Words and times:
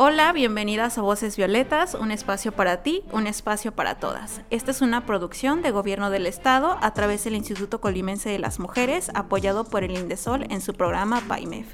Hola, 0.00 0.32
bienvenidas 0.32 0.96
a 0.96 1.02
Voces 1.02 1.36
Violetas, 1.36 1.94
un 1.94 2.12
espacio 2.12 2.52
para 2.52 2.84
ti, 2.84 3.02
un 3.10 3.26
espacio 3.26 3.72
para 3.72 3.96
todas. 3.96 4.42
Esta 4.48 4.70
es 4.70 4.80
una 4.80 5.04
producción 5.04 5.60
de 5.60 5.72
Gobierno 5.72 6.08
del 6.10 6.26
Estado 6.26 6.78
a 6.80 6.94
través 6.94 7.24
del 7.24 7.34
Instituto 7.34 7.80
Colimense 7.80 8.28
de 8.28 8.38
las 8.38 8.60
Mujeres, 8.60 9.10
apoyado 9.14 9.64
por 9.64 9.82
el 9.82 9.98
INDESOL 9.98 10.52
en 10.52 10.60
su 10.60 10.72
programa 10.72 11.20
PAIMEF. 11.22 11.66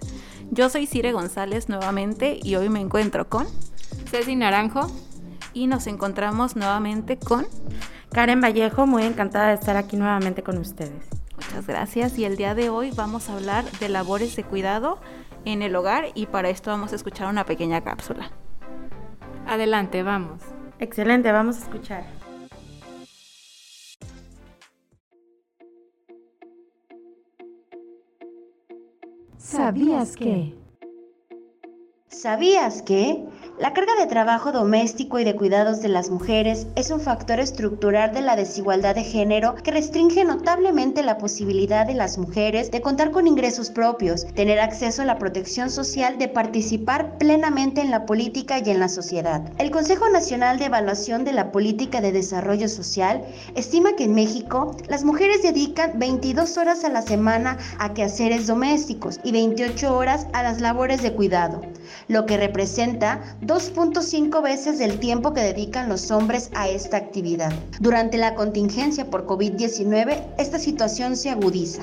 Yo 0.51 0.71
soy 0.71 0.87
Cire 0.87 1.13
González 1.13 1.69
nuevamente 1.69 2.39
y 2.43 2.55
hoy 2.55 2.71
me 2.71 2.81
encuentro 2.81 3.29
con 3.29 3.47
Ceci 4.11 4.37
Naranjo 4.37 4.91
y 5.53 5.67
nos 5.67 5.87
encontramos 5.87 6.57
nuevamente 6.57 7.19
con 7.19 7.47
Karen 8.11 8.41
Vallejo, 8.41 8.87
muy 8.87 9.03
encantada 9.03 9.49
de 9.49 9.55
estar 9.57 9.77
aquí 9.77 9.99
nuevamente 9.99 10.43
con 10.43 10.57
ustedes. 10.57 11.11
Muchas 11.37 11.67
gracias 11.67 12.17
y 12.17 12.25
el 12.25 12.37
día 12.37 12.55
de 12.55 12.71
hoy 12.71 12.91
vamos 12.93 13.29
a 13.29 13.35
hablar 13.35 13.71
de 13.81 13.89
labores 13.89 14.35
de 14.35 14.45
cuidado 14.45 14.99
en 15.45 15.63
el 15.63 15.75
hogar 15.77 16.07
y 16.15 16.27
para 16.27 16.49
esto 16.49 16.71
vamos 16.71 16.93
a 16.93 16.97
escuchar 16.97 17.29
una 17.29 17.45
pequeña 17.45 17.83
cápsula. 17.83 18.31
Adelante, 19.47 20.03
vamos. 20.03 20.43
Excelente, 20.79 21.31
vamos 21.33 21.57
a 21.57 21.61
escuchar. 21.61 22.05
¿Sabías 29.39 30.17
que? 30.17 30.55
¿Sabías 32.09 32.83
que? 32.83 33.25
La 33.57 33.73
carga 33.73 33.95
de 33.95 34.09
trabajo 34.09 34.51
doméstico 34.51 35.21
y 35.21 35.25
de 35.25 35.37
cuidados 35.37 35.81
de 35.81 35.89
las 35.89 36.11
mujeres 36.11 36.67
es 36.75 36.91
un 36.91 36.99
factor 36.99 37.39
estructural 37.39 38.13
de 38.13 38.21
la 38.21 38.35
desigualdad 38.35 38.97
de 38.97 39.05
género 39.05 39.55
que 39.55 39.71
restringe 39.71 40.25
notablemente 40.25 41.05
la 41.05 41.19
posibilidad 41.19 41.87
de 41.87 41.95
las 41.95 42.19
mujeres 42.19 42.73
de 42.73 42.81
contar 42.81 43.13
con 43.13 43.29
ingresos 43.29 43.71
propios, 43.71 44.27
tener 44.35 44.59
acceso 44.59 45.03
a 45.03 45.05
la 45.05 45.21
protección 45.21 45.71
social, 45.71 46.19
de 46.19 46.27
participar 46.27 47.17
plenamente 47.17 47.81
en 47.81 47.93
la 47.93 48.07
política 48.07 48.59
y 48.59 48.71
en 48.71 48.81
la 48.81 48.89
sociedad. 48.89 49.41
El 49.59 49.71
Consejo 49.71 50.09
Nacional 50.11 50.59
de 50.59 50.65
Evaluación 50.65 51.25
de 51.25 51.33
la 51.33 51.53
Política 51.53 52.01
de 52.01 52.11
Desarrollo 52.11 52.69
Social 52.69 53.25
estima 53.55 53.95
que 53.95 54.05
en 54.05 54.17
México 54.17 54.77
las 54.89 55.05
mujeres 55.05 55.43
dedican 55.43 55.97
22 56.01 56.59
horas 56.59 56.83
a 56.83 56.89
la 56.89 57.03
semana 57.03 57.59
a 57.79 57.95
quehaceres 57.95 58.49
domésticos 58.49 59.21
y 59.23 59.31
28 59.31 59.97
horas 59.97 60.27
a 60.33 60.43
las 60.43 60.61
labores 60.61 61.03
de 61.03 61.13
cuidado, 61.13 61.63
lo 62.09 62.27
que 62.27 62.37
representa 62.37 63.37
2.5 63.47 64.43
veces 64.43 64.79
del 64.79 64.99
tiempo 64.99 65.35
que 65.35 65.43
dedican 65.43 65.89
los 65.89 66.11
hombres 66.11 66.51
a 66.55 66.69
esta 66.69 66.97
actividad. 66.97 67.53
Durante 67.79 68.17
la 68.17 68.35
contingencia 68.35 69.11
por 69.11 69.27
COVID-19, 69.27 70.35
esta 70.39 70.59
situación 70.59 71.17
se 71.17 71.31
agudiza. 71.31 71.83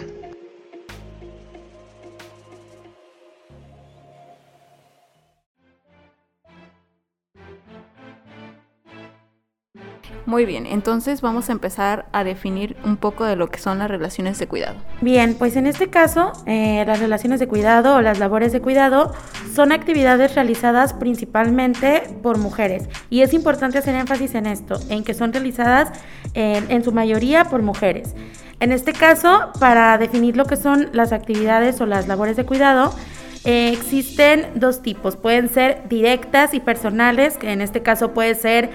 Muy 10.32 10.46
bien, 10.46 10.66
entonces 10.66 11.20
vamos 11.20 11.50
a 11.50 11.52
empezar 11.52 12.06
a 12.14 12.24
definir 12.24 12.78
un 12.86 12.96
poco 12.96 13.26
de 13.26 13.36
lo 13.36 13.50
que 13.50 13.60
son 13.60 13.80
las 13.80 13.92
relaciones 13.92 14.40
de 14.40 14.48
cuidado. 14.48 14.78
Bien, 15.02 15.36
pues 15.38 15.58
en 15.58 15.68
este 15.68 15.90
caso, 15.90 16.32
eh, 16.46 16.86
las 16.88 17.02
relaciones 17.02 17.42
de 17.42 17.50
cuidado 17.50 17.96
o 17.96 18.02
las 18.02 18.18
labores 18.18 18.54
de 18.54 18.62
cuidado 18.62 19.14
son 19.54 19.74
actividades 19.74 20.34
realizadas 20.34 20.94
principalmente 20.94 22.04
por 22.24 22.38
mujeres. 22.38 22.88
Y 23.10 23.24
es 23.24 23.34
importante 23.34 23.78
hacer 23.78 23.94
énfasis 23.94 24.34
en 24.36 24.46
esto, 24.46 24.80
en 24.88 25.04
que 25.04 25.14
son 25.14 25.34
realizadas 25.34 25.92
en 26.34 26.82
su 26.82 26.94
mayoría 26.94 27.44
por 27.44 27.62
mujeres. 27.62 28.16
En 28.62 28.72
este 28.72 28.94
caso, 28.94 29.52
para 29.60 29.98
definir 29.98 30.38
lo 30.38 30.46
que 30.46 30.56
son 30.56 30.92
las 30.94 31.12
actividades 31.12 31.82
o 31.82 31.86
las 31.86 32.08
labores 32.08 32.38
de 32.38 32.46
cuidado, 32.46 32.96
eh, 33.44 33.70
existen 33.74 34.48
dos 34.54 34.84
tipos, 34.84 35.16
pueden 35.16 35.50
ser 35.50 35.82
directas 35.90 36.54
y 36.54 36.60
personales, 36.60 37.38
que 37.38 37.52
en 37.52 37.62
este 37.62 37.82
caso 37.82 38.12
puede 38.12 38.36
ser, 38.36 38.70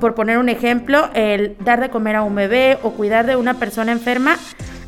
por 0.00 0.14
poner 0.14 0.38
un 0.38 0.48
ejemplo, 0.48 1.10
el 1.14 1.56
dar 1.64 1.80
de 1.80 1.90
comer 1.90 2.14
a 2.14 2.22
un 2.22 2.36
bebé 2.36 2.78
o 2.84 2.92
cuidar 2.92 3.26
de 3.26 3.34
una 3.34 3.54
persona 3.54 3.90
enferma, 3.90 4.36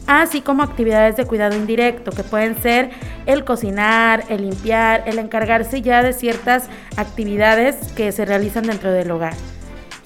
así 0.06 0.40
como 0.40 0.62
actividades 0.62 1.16
de 1.16 1.24
cuidado 1.24 1.56
indirecto, 1.56 2.12
que 2.12 2.22
pueden 2.22 2.62
ser 2.62 2.90
el 3.26 3.44
cocinar, 3.44 4.22
el 4.28 4.42
limpiar, 4.42 5.02
el 5.06 5.18
encargarse 5.18 5.82
ya 5.82 6.02
de 6.02 6.12
ciertas 6.12 6.68
actividades 6.96 7.76
que 7.94 8.12
se 8.12 8.24
realizan 8.24 8.64
dentro 8.64 8.92
del 8.92 9.10
hogar. 9.10 9.34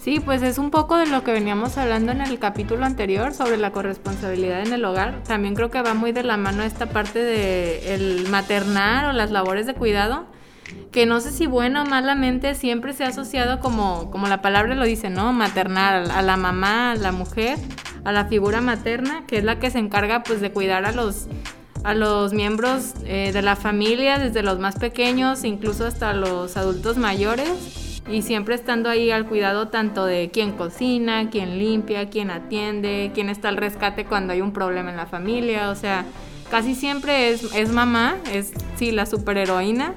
Sí, 0.03 0.19
pues 0.19 0.43
es 0.43 0.59
un 0.59 0.73
poco 0.73 0.97
de 0.97 1.07
lo 1.07 1.23
que 1.23 1.31
veníamos 1.31 1.79
hablando 1.79 2.11
en 2.11 2.23
el 2.23 2.41
capítulo 2.41 2.85
anterior 2.85 3.35
sobre 3.35 3.57
la 3.57 3.71
corresponsabilidad 3.71 4.67
en 4.67 4.73
el 4.73 4.85
hogar. 4.85 5.23
También 5.23 5.55
creo 5.55 5.71
que 5.71 5.81
va 5.81 5.95
muy 5.95 6.11
de 6.11 6.25
la 6.25 6.37
mano 6.37 6.65
esta 6.65 6.87
parte 6.87 7.21
de 7.21 7.95
el 7.95 8.29
maternar 8.29 9.05
o 9.05 9.13
las 9.13 9.31
labores 9.31 9.65
de 9.65 9.75
cuidado, 9.75 10.25
que 10.91 11.07
no 11.07 11.21
sé 11.21 11.31
si 11.31 11.47
bueno 11.47 11.83
o 11.83 11.87
malamente 11.87 12.57
siempre 12.57 12.95
se 12.95 13.05
ha 13.05 13.09
asociado 13.09 13.61
como, 13.61 14.11
como 14.11 14.27
la 14.27 14.43
palabra 14.43 14.75
lo 14.75 14.85
dice, 14.85 15.09
¿no? 15.09 15.33
Maternar 15.33 16.11
a 16.11 16.21
la 16.21 16.37
mamá, 16.37 16.91
a 16.91 16.97
la 16.97 17.13
mujer, 17.13 17.57
a 18.03 18.11
la 18.11 18.25
figura 18.25 18.61
materna, 18.61 19.23
que 19.29 19.39
es 19.39 19.45
la 19.45 19.61
que 19.61 19.71
se 19.71 19.79
encarga 19.79 20.25
pues 20.25 20.41
de 20.41 20.51
cuidar 20.51 20.85
a 20.85 20.91
los 20.91 21.29
a 21.85 21.95
los 21.95 22.33
miembros 22.33 22.95
eh, 23.05 23.31
de 23.33 23.43
la 23.43 23.55
familia, 23.55 24.19
desde 24.19 24.43
los 24.43 24.59
más 24.59 24.77
pequeños, 24.77 25.45
incluso 25.45 25.87
hasta 25.87 26.13
los 26.13 26.57
adultos 26.57 26.97
mayores 26.97 27.82
y 28.11 28.23
siempre 28.23 28.55
estando 28.55 28.89
ahí 28.89 29.11
al 29.11 29.27
cuidado 29.27 29.69
tanto 29.69 30.05
de 30.05 30.31
quién 30.33 30.53
cocina, 30.53 31.31
quién 31.31 31.59
limpia, 31.59 32.09
quién 32.11 32.31
atiende, 32.31 33.13
quién 33.15 33.29
está 33.29 33.49
al 33.49 33.57
rescate 33.57 34.05
cuando 34.05 34.33
hay 34.33 34.41
un 34.41 34.53
problema 34.53 34.91
en 34.91 34.97
la 34.97 35.07
familia, 35.07 35.71
o 35.71 35.75
sea, 35.75 36.05
casi 36.51 36.75
siempre 36.75 37.31
es, 37.31 37.73
mamá, 37.73 38.17
es 38.33 38.53
sí 38.77 38.91
la 38.91 39.07
superheroína, 39.07 39.95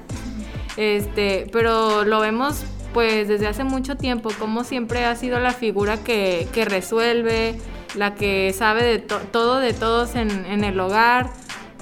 este, 0.76 1.48
pero 1.52 2.04
lo 2.04 2.20
vemos 2.20 2.64
pues 2.92 3.28
desde 3.28 3.46
hace 3.46 3.64
mucho 3.64 3.96
tiempo, 3.96 4.30
como 4.38 4.64
siempre 4.64 5.04
ha 5.04 5.14
sido 5.16 5.38
la 5.38 5.52
figura 5.52 5.98
que, 6.02 6.48
que 6.54 6.64
resuelve, 6.64 7.58
la 7.94 8.14
que 8.14 8.54
sabe 8.56 8.84
de 8.84 8.98
todo 8.98 9.58
de 9.58 9.74
todos 9.74 10.14
en, 10.14 10.46
en 10.46 10.64
el 10.64 10.80
hogar. 10.80 11.30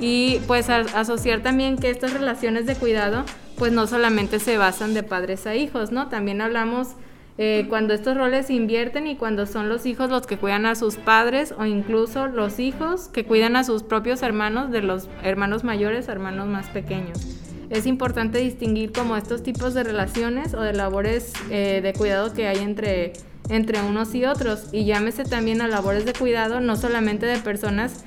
Y 0.01 0.41
pues 0.49 0.69
asociar 0.71 1.41
también 1.41 1.79
que 1.79 1.89
estas 1.89 2.13
relaciones 2.13 2.67
de 2.67 2.75
cuidado 2.75 3.25
pues 3.59 3.73
no 3.73 3.87
solamente 3.87 4.39
se 4.41 4.59
basan 4.59 4.95
de 4.95 5.03
padres 5.03 5.47
a 5.47 5.55
hijos, 5.55 5.93
¿no? 5.93 6.09
También 6.09 6.41
hablamos 6.41 6.97
eh, 7.37 7.67
cuando 7.69 7.95
estos 7.95 8.17
roles 8.17 8.47
se 8.47 8.53
invierten 8.53 9.09
y 9.09 9.17
cuando 9.17 9.47
son 9.47 9.69
los 9.69 9.87
hijos 9.87 10.09
los 10.09 10.27
que 10.27 10.39
cuidan 10.39 10.67
a 10.67 10.77
sus 10.77 10.97
padres 10.97 11.53
o 11.59 11.65
incluso 11.65 12.29
los 12.29 12.61
hijos 12.61 13.09
que 13.09 13.25
cuidan 13.25 13.57
a 13.57 13.65
sus 13.65 13.83
propios 13.83 14.23
hermanos 14.23 14.71
de 14.71 14.83
los 14.83 15.09
hermanos 15.25 15.65
mayores 15.65 16.09
hermanos 16.09 16.47
más 16.47 16.67
pequeños. 16.69 17.19
Es 17.71 17.87
importante 17.87 18.39
distinguir 18.39 18.93
como 18.93 19.17
estos 19.17 19.43
tipos 19.43 19.75
de 19.75 19.83
relaciones 19.83 20.55
o 20.55 20.61
de 20.61 20.75
labores 20.75 21.33
eh, 21.51 21.81
de 21.83 21.93
cuidado 21.93 22.33
que 22.33 22.47
hay 22.47 22.59
entre, 22.59 23.15
entre 23.49 23.83
unos 23.83 24.15
y 24.15 24.25
otros 24.27 24.69
y 24.71 24.85
llámese 24.85 25.25
también 25.25 25.61
a 25.61 25.67
labores 25.67 26.05
de 26.05 26.13
cuidado 26.13 26.61
no 26.61 26.77
solamente 26.77 27.27
de 27.27 27.39
personas 27.39 28.05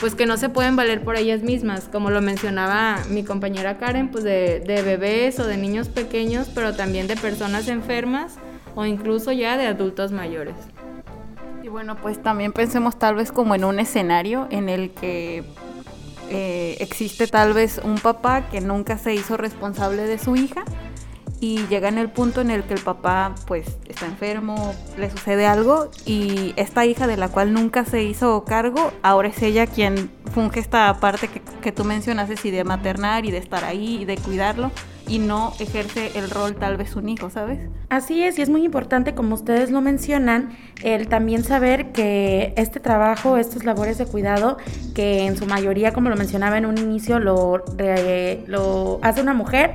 pues 0.00 0.14
que 0.14 0.26
no 0.26 0.36
se 0.36 0.48
pueden 0.48 0.76
valer 0.76 1.02
por 1.02 1.16
ellas 1.16 1.42
mismas, 1.42 1.88
como 1.90 2.10
lo 2.10 2.20
mencionaba 2.20 2.98
mi 3.08 3.24
compañera 3.24 3.78
Karen, 3.78 4.10
pues 4.10 4.24
de, 4.24 4.62
bebés 4.66 5.38
o 5.40 5.46
de 5.46 5.56
niños 5.56 5.88
pequeños, 5.88 6.50
pero 6.54 6.74
también 6.74 7.06
de 7.06 7.16
personas 7.16 7.68
enfermas 7.68 8.36
o 8.74 8.84
incluso 8.84 9.32
ya 9.32 9.56
de 9.56 9.66
adultos 9.66 10.12
mayores. 10.12 10.54
Y 11.62 11.68
bueno, 11.68 11.96
pues 11.96 12.22
también 12.22 12.52
pensemos 12.52 12.98
tal 12.98 13.14
vez 13.14 13.32
como 13.32 13.54
en 13.54 13.64
un 13.64 13.80
escenario 13.80 14.46
en 14.50 14.68
el 14.68 14.90
que 14.90 15.44
eh, 16.30 16.76
existe 16.80 17.26
tal 17.26 17.54
vez 17.54 17.80
un 17.82 17.96
papá 17.96 18.48
que 18.50 18.60
nunca 18.60 18.98
se 18.98 19.14
hizo 19.14 19.36
responsable 19.36 20.02
de 20.02 20.18
su 20.18 20.36
hija 20.36 20.64
y 21.40 21.66
llega 21.66 21.88
en 21.88 21.98
el 21.98 22.10
punto 22.10 22.40
en 22.40 22.50
el 22.50 22.64
que 22.64 22.74
el 22.74 22.80
papá 22.80 23.34
pues 23.46 23.66
está 23.88 24.06
enfermo, 24.06 24.74
le 24.98 25.10
sucede 25.10 25.46
algo 25.46 25.90
y 26.04 26.54
esta 26.56 26.86
hija 26.86 27.06
de 27.06 27.16
la 27.16 27.28
cual 27.28 27.52
nunca 27.52 27.84
se 27.84 28.02
hizo 28.02 28.44
cargo, 28.44 28.92
ahora 29.02 29.28
es 29.28 29.42
ella 29.42 29.66
quien 29.66 30.10
funge 30.32 30.60
esta 30.60 30.98
parte 31.00 31.28
que, 31.28 31.40
que 31.62 31.72
tú 31.72 31.84
mencionas, 31.84 32.30
y 32.44 32.50
de 32.50 32.64
maternar 32.64 33.24
y 33.24 33.30
de 33.30 33.38
estar 33.38 33.64
ahí 33.64 34.02
y 34.02 34.04
de 34.04 34.16
cuidarlo 34.16 34.70
y 35.08 35.18
no 35.18 35.52
ejerce 35.60 36.10
el 36.18 36.30
rol 36.30 36.56
tal 36.56 36.76
vez 36.76 36.96
un 36.96 37.08
hijo, 37.08 37.30
¿sabes? 37.30 37.60
Así 37.88 38.22
es, 38.22 38.38
y 38.38 38.42
es 38.42 38.48
muy 38.48 38.64
importante, 38.64 39.14
como 39.14 39.34
ustedes 39.34 39.70
lo 39.70 39.80
mencionan, 39.80 40.56
el 40.82 41.08
también 41.08 41.44
saber 41.44 41.92
que 41.92 42.52
este 42.56 42.80
trabajo, 42.80 43.36
estas 43.36 43.64
labores 43.64 43.98
de 43.98 44.06
cuidado, 44.06 44.56
que 44.94 45.26
en 45.26 45.36
su 45.36 45.46
mayoría, 45.46 45.92
como 45.92 46.10
lo 46.10 46.16
mencionaba 46.16 46.58
en 46.58 46.66
un 46.66 46.78
inicio, 46.78 47.20
lo 47.20 47.62
hace 49.02 49.22
una 49.22 49.34
mujer, 49.34 49.74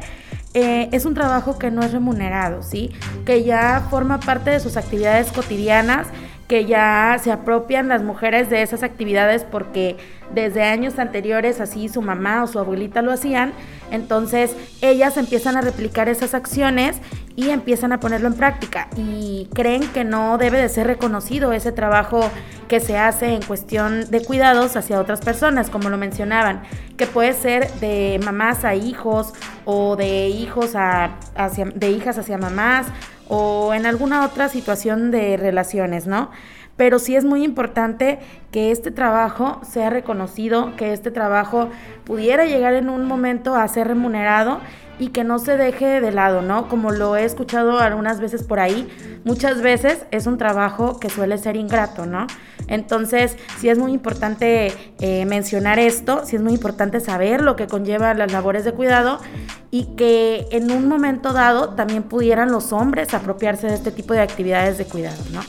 eh, 0.53 0.89
es 0.92 1.06
un 1.06 1.13
trabajo 1.13 1.57
que 1.57 1.71
no 1.71 1.81
es 1.81 1.92
remunerado, 1.92 2.62
¿sí? 2.63 2.92
Que 3.25 3.44
ya 3.44 3.88
forma 3.89 4.19
parte 4.19 4.50
de 4.50 4.59
sus 4.59 4.77
actividades 4.77 5.31
cotidianas 5.31 6.07
que 6.51 6.65
ya 6.65 7.18
se 7.24 7.31
apropian 7.31 7.88
las 7.88 8.03
mujeres 8.03 8.50
de 8.50 8.62
esas 8.62 8.83
actividades 8.83 9.45
porque 9.45 9.95
desde 10.36 10.63
años 10.63 11.00
anteriores 11.00 11.62
así 11.62 11.88
su 11.88 12.01
mamá 12.01 12.44
o 12.44 12.48
su 12.48 12.59
abuelita 12.59 13.01
lo 13.01 13.13
hacían, 13.13 13.53
entonces 13.89 14.57
ellas 14.81 15.15
empiezan 15.15 15.56
a 15.56 15.62
replicar 15.62 16.09
esas 16.09 16.33
acciones 16.33 16.98
y 17.38 17.51
empiezan 17.51 17.94
a 17.94 18.01
ponerlo 18.01 18.27
en 18.27 18.33
práctica. 18.33 18.89
Y 18.98 19.48
creen 19.53 19.88
que 19.94 20.03
no 20.03 20.38
debe 20.38 20.62
de 20.62 20.68
ser 20.68 20.88
reconocido 20.88 21.53
ese 21.53 21.71
trabajo 21.71 22.30
que 22.68 22.81
se 22.81 22.98
hace 22.98 23.33
en 23.33 23.44
cuestión 23.44 24.12
de 24.12 24.21
cuidados 24.21 24.75
hacia 24.75 25.00
otras 25.00 25.21
personas, 25.21 25.69
como 25.69 25.89
lo 25.89 25.98
mencionaban, 25.98 26.63
que 26.98 27.07
puede 27.07 27.31
ser 27.31 27.71
de 27.75 28.19
mamás 28.25 28.65
a 28.65 28.75
hijos 28.75 29.31
o 29.63 29.95
de 29.95 30.27
hijos 30.27 30.75
a 30.75 31.12
de 31.75 31.92
hijas 31.92 32.18
hacia 32.18 32.38
mamás 32.38 32.88
o 33.33 33.74
en 33.74 33.86
alguna 33.86 34.25
otra 34.25 34.50
situación 34.50 35.10
de 35.10 35.38
relaciones, 35.38 36.06
¿no? 36.06 36.31
Pero 36.75 37.00
sí 37.00 37.16
es 37.16 37.24
muy 37.24 37.45
importante 37.45 38.19
que 38.51 38.72
este 38.72 38.92
trabajo 38.92 39.62
sea 39.63 39.89
reconocido, 39.89 40.75
que 40.75 40.92
este 40.92 41.12
trabajo 41.12 41.69
pudiera 42.04 42.44
llegar 42.45 42.74
en 42.74 42.89
un 42.89 43.06
momento 43.06 43.56
a 43.56 43.66
ser 43.69 43.88
remunerado 43.88 44.60
y 44.99 45.09
que 45.09 45.23
no 45.23 45.39
se 45.39 45.57
deje 45.57 46.01
de 46.01 46.11
lado, 46.11 46.41
¿no? 46.41 46.67
Como 46.67 46.91
lo 46.91 47.15
he 47.15 47.25
escuchado 47.25 47.79
algunas 47.79 48.19
veces 48.19 48.43
por 48.43 48.59
ahí, 48.59 48.88
muchas 49.23 49.61
veces 49.61 50.05
es 50.11 50.27
un 50.27 50.38
trabajo 50.38 50.99
que 50.99 51.09
suele 51.09 51.38
ser 51.38 51.55
ingrato, 51.55 52.05
¿no? 52.05 52.27
Entonces, 52.67 53.38
sí 53.59 53.69
es 53.69 53.77
muy 53.77 53.91
importante 53.93 54.71
eh, 54.99 55.25
mencionar 55.25 55.79
esto, 55.79 56.21
sí 56.25 56.35
es 56.35 56.41
muy 56.41 56.53
importante 56.53 56.99
saber 56.99 57.41
lo 57.41 57.55
que 57.55 57.67
conlleva 57.67 58.13
las 58.13 58.31
labores 58.31 58.63
de 58.63 58.73
cuidado 58.73 59.19
y 59.71 59.95
que 59.95 60.47
en 60.51 60.71
un 60.71 60.88
momento 60.88 61.33
dado 61.33 61.69
también 61.69 62.03
pudieran 62.03 62.51
los 62.51 62.71
hombres 62.71 63.13
apropiarse 63.13 63.67
de 63.67 63.75
este 63.75 63.91
tipo 63.91 64.13
de 64.13 64.21
actividades 64.21 64.77
de 64.77 64.85
cuidado, 64.85 65.21
¿no? 65.31 65.41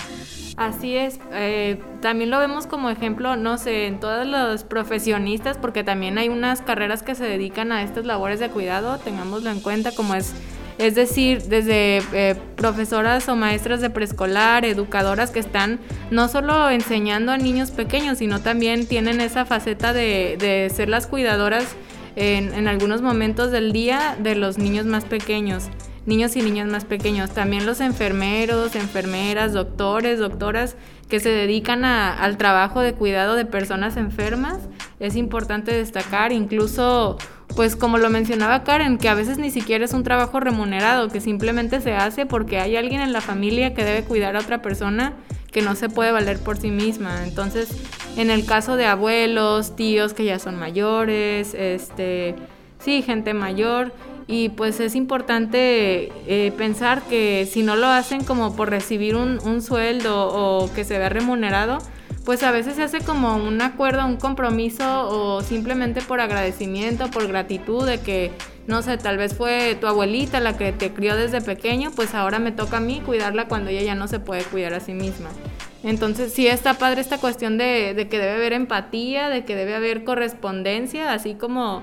Así 0.57 0.97
es, 0.97 1.19
eh, 1.33 1.81
también 2.01 2.31
lo 2.31 2.39
vemos 2.39 2.67
como 2.67 2.91
ejemplo, 2.91 3.37
no 3.37 3.57
sé, 3.57 3.87
en 3.87 4.01
todos 4.01 4.27
los 4.27 4.65
profesionistas, 4.65 5.57
porque 5.57 5.83
también 5.83 6.19
hay 6.19 6.29
unas 6.29 6.61
carreras 6.61 7.03
que 7.03 7.15
se 7.15 7.25
dedican 7.25 7.73
a 7.73 7.83
estas 7.83 8.05
labores 8.05 8.39
de 8.39 8.51
cuidado, 8.51 8.99
tengámoslo 8.99 9.51
en 9.51 9.61
cuenta, 9.61 9.93
como 9.93 10.15
es, 10.15 10.35
es 10.77 10.95
decir, 10.95 11.43
desde 11.45 12.03
eh, 12.13 12.37
profesoras 12.57 13.27
o 13.31 13.37
maestras 13.37 13.81
de 13.81 13.89
preescolar, 13.89 14.67
educadoras 14.67 15.31
que 15.31 15.41
están 15.41 15.81
no 16.11 16.29
solo 16.29 16.69
enseñando 16.69 17.33
a 17.33 17.39
niños 17.39 17.71
pequeños, 17.71 18.19
sino 18.19 18.41
también 18.41 18.87
tienen 18.87 19.23
esa 19.23 19.47
faceta 19.47 19.95
de, 19.95 20.71
ser 20.75 20.91
las 20.91 21.07
cuidadoras 21.07 21.65
en 22.15 22.69
algunos 22.69 23.01
momentos 23.01 23.51
del 23.53 23.73
día 23.73 24.19
de 24.23 24.35
los 24.35 24.59
niños 24.59 24.85
más 24.85 25.07
pequeños 25.07 25.71
niños 26.07 26.37
y 26.37 26.43
niñas 26.43 26.69
más 26.69 26.85
pequeños, 26.85 27.31
también 27.31 27.67
los 27.67 27.81
enfermeros, 27.81 28.75
enfermeras, 28.75 29.53
doctores, 29.53 30.19
doctoras 30.19 30.77
que 31.09 31.21
se 31.21 31.29
dedican 31.29 31.85
al 31.85 32.37
trabajo 32.39 32.81
de 32.81 32.95
cuidado 32.95 33.35
de 33.35 33.45
personas 33.45 33.97
enfermas. 33.97 34.59
Es 34.99 35.15
importante 35.15 35.73
destacar, 35.73 36.33
incluso, 36.33 37.19
pues 37.55 37.77
como 37.77 37.99
lo 37.99 38.09
mencionaba 38.09 38.65
Karen, 38.65 38.99
que 38.99 39.09
a 39.09 39.15
veces 39.15 39.39
ni 39.39 39.51
siquiera 39.51 39.85
es 39.85 39.93
un 39.93 40.05
trabajo 40.05 40.41
remunerado, 40.41 41.09
que 41.09 41.21
simplemente 41.21 41.81
se 41.81 41.93
hace 41.95 42.27
porque 42.27 42.59
hay 42.59 42.77
alguien 42.77 43.01
en 43.01 43.13
la 43.13 43.21
familia 43.21 43.75
que 43.75 43.85
debe 43.85 44.05
cuidar 44.05 44.37
a 44.37 44.41
otra 44.41 44.63
persona 44.63 45.15
que 45.53 45.61
no 45.61 45.75
se 45.75 45.91
puede 45.91 46.13
valer 46.13 46.39
por 46.39 46.57
sí 46.57 46.71
misma. 46.71 47.25
Entonces, 47.25 47.69
en 48.17 48.31
el 48.31 48.47
caso 48.47 48.77
de 48.77 48.87
abuelos, 48.87 49.77
tíos 49.77 50.15
que 50.15 50.25
ya 50.25 50.39
son 50.39 50.59
mayores, 50.59 51.53
este, 51.53 52.37
sí, 52.79 53.03
gente 53.03 53.35
mayor, 53.35 53.93
y 54.27 54.51
pues 54.51 54.81
es 54.81 54.95
importante 54.95 56.13
eh, 56.27 56.53
pensar 56.57 57.03
que 57.03 57.49
si 57.51 57.63
no 57.63 57.77
lo 57.77 57.87
hacen 57.87 58.25
como 58.25 58.57
por 58.57 58.71
recibir 58.71 59.17
un, 59.17 59.39
un, 59.45 59.63
sueldo 59.63 60.29
o 60.29 60.73
que 60.73 60.85
se 60.85 60.99
vea 60.99 61.09
remunerado, 61.09 61.79
pues 62.25 62.43
a 62.43 62.53
veces 62.53 62.77
se 62.77 62.83
hace 62.83 63.01
como 63.01 63.37
un 63.37 63.61
acuerdo, 63.61 64.07
un 64.07 64.17
compromiso 64.17 65.09
o 65.09 65.43
simplemente 65.43 66.01
por 66.03 66.21
agradecimiento, 66.21 67.11
por 67.11 67.27
gratitud 67.27 67.85
de 67.85 68.01
que, 68.01 68.31
no 68.67 68.83
sé, 68.83 68.97
tal 68.97 69.17
vez 69.17 69.35
fue 69.35 69.77
tu 69.81 69.87
abuelita 69.87 70.39
la 70.39 70.57
que 70.57 70.73
te 70.73 70.93
crió 70.93 71.17
desde 71.17 71.41
pequeño, 71.41 71.91
pues 71.91 72.15
ahora 72.15 72.39
me 72.39 72.53
toca 72.53 72.77
a 72.77 72.81
mí 72.81 73.03
cuidarla 73.05 73.49
cuando 73.49 73.71
ella 73.71 73.83
ya 73.83 73.95
no 73.95 74.07
se 74.07 74.21
puede 74.21 74.45
cuidar 74.45 74.75
a 74.75 74.81
sí 74.81 74.93
misma. 74.93 75.31
Entonces 75.83 76.33
sí 76.33 76.47
está 76.47 76.75
padre 76.75 77.01
esta 77.01 77.19
cuestión 77.19 77.59
de, 77.59 77.93
de 77.95 78.09
que 78.09 78.19
debe 78.19 78.35
haber 78.35 78.53
empatía, 78.53 79.29
de 79.29 79.45
que 79.45 79.57
debe 79.57 79.75
haber 79.75 80.05
correspondencia, 80.05 81.13
así 81.13 81.35
como 81.35 81.83